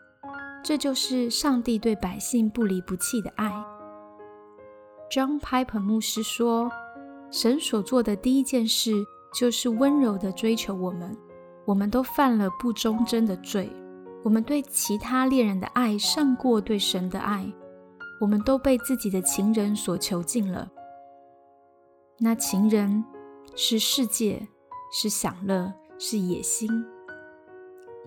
[0.61, 3.49] 这就是上帝对百姓不离不弃的爱。
[5.09, 6.69] John Piper 牧师说，
[7.31, 8.91] 神所做的第一件事
[9.33, 11.17] 就是温柔地追求我们。
[11.65, 13.71] 我们都犯了不忠贞的罪，
[14.25, 17.49] 我们对其他恋人的爱胜过对神的爱。
[18.19, 20.69] 我们都被自己的情人所囚禁了。
[22.19, 23.05] 那情人
[23.55, 24.47] 是世界，
[24.91, 26.67] 是享乐，是野心。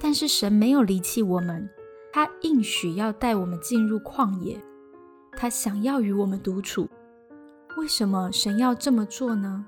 [0.01, 1.71] 但是神没有离弃我们，
[2.13, 4.61] 他应许要带我们进入旷野，
[5.37, 6.89] 他想要与我们独处。
[7.77, 9.65] 为什么神要这么做呢？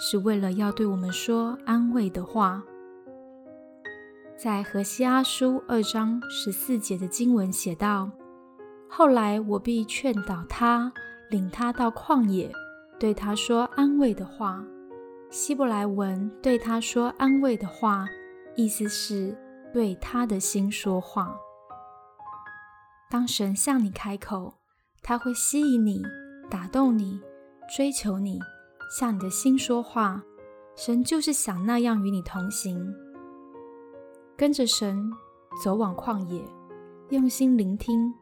[0.00, 2.64] 是为了要对我们说安慰的话。
[4.36, 8.10] 在何西阿书二章十四节的经文写道
[8.90, 10.92] ：“后来我必劝导他，
[11.30, 12.52] 领他到旷野，
[12.98, 14.64] 对他说安慰的话。”
[15.30, 18.06] 希伯来文对他说安慰的话，
[18.54, 19.36] 意思是
[19.72, 21.36] 对他的心说话。
[23.10, 24.54] 当神向你开口，
[25.02, 26.02] 他会吸引你、
[26.48, 27.20] 打动你、
[27.76, 28.38] 追求你，
[28.96, 30.22] 向你的心说话。
[30.76, 32.94] 神就是想那样与你同行。
[34.36, 35.10] 跟着神
[35.64, 36.42] 走往旷野，
[37.10, 38.14] 用心聆听，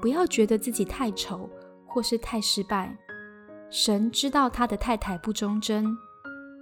[0.00, 1.48] 不要觉得自己太丑
[1.86, 2.94] 或是太失败。
[3.70, 5.86] 神知道他的太太不忠贞，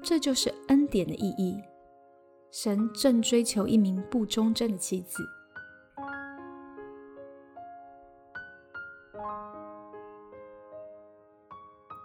[0.03, 1.59] 这就是恩典的意义。
[2.51, 5.23] 神正追求一名不忠贞的妻子。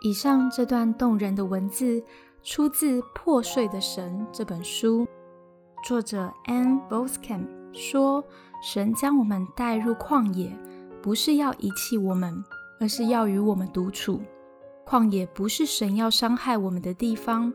[0.01, 2.01] 以上这段动人的文字
[2.41, 5.05] 出自《破碎的神》这本书。
[5.85, 8.23] 作者 Anne Boskamp 说
[8.63, 10.49] ：“神将我们带入旷野，
[11.01, 12.41] 不是要遗弃我们，
[12.79, 14.21] 而是要与我们独处。
[14.85, 17.53] 旷野不是神要伤害我们的地方，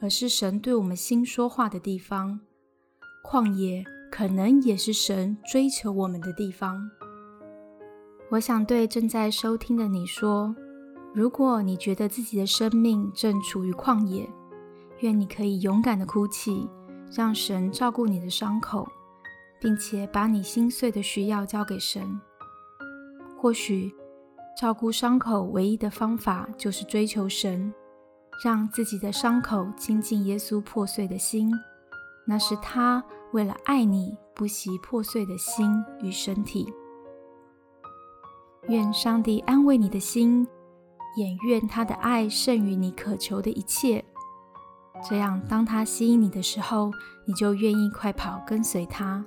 [0.00, 2.40] 而是神对我们心说话的地方。
[3.24, 6.90] 旷野可能也是神追求我们的地方。”
[8.30, 10.54] 我想对正在收听的你说：
[11.14, 14.28] 如果你觉得自己的生命正处于旷野，
[15.00, 16.68] 愿你可以勇敢的哭泣。
[17.10, 18.86] 让神照顾你的伤口，
[19.58, 22.20] 并且把你心碎的需要交给神。
[23.34, 23.90] 或许
[24.58, 27.72] 照顾伤口唯一的方法就是追求神，
[28.44, 31.48] 让自己的伤口亲近耶稣破碎的心。
[32.26, 33.00] 那是他
[33.32, 35.70] 为了爱你不惜破碎的心
[36.02, 36.66] 与身体。
[38.66, 40.44] 愿上帝安慰你的心，
[41.16, 44.04] 也愿他的爱胜于你渴求的一切。
[45.08, 46.90] 这样，当他吸引你的时候，
[47.24, 49.24] 你就愿意快跑跟随他。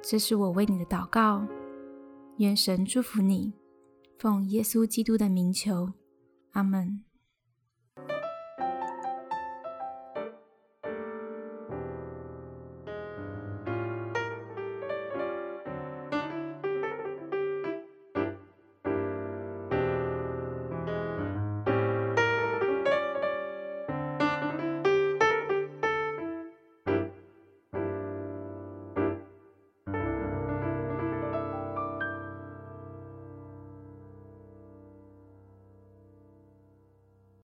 [0.00, 1.46] 这是我为你的祷告，
[2.38, 3.52] 愿神祝福你，
[4.18, 5.92] 奉耶稣基督的名求，
[6.50, 7.07] 阿门。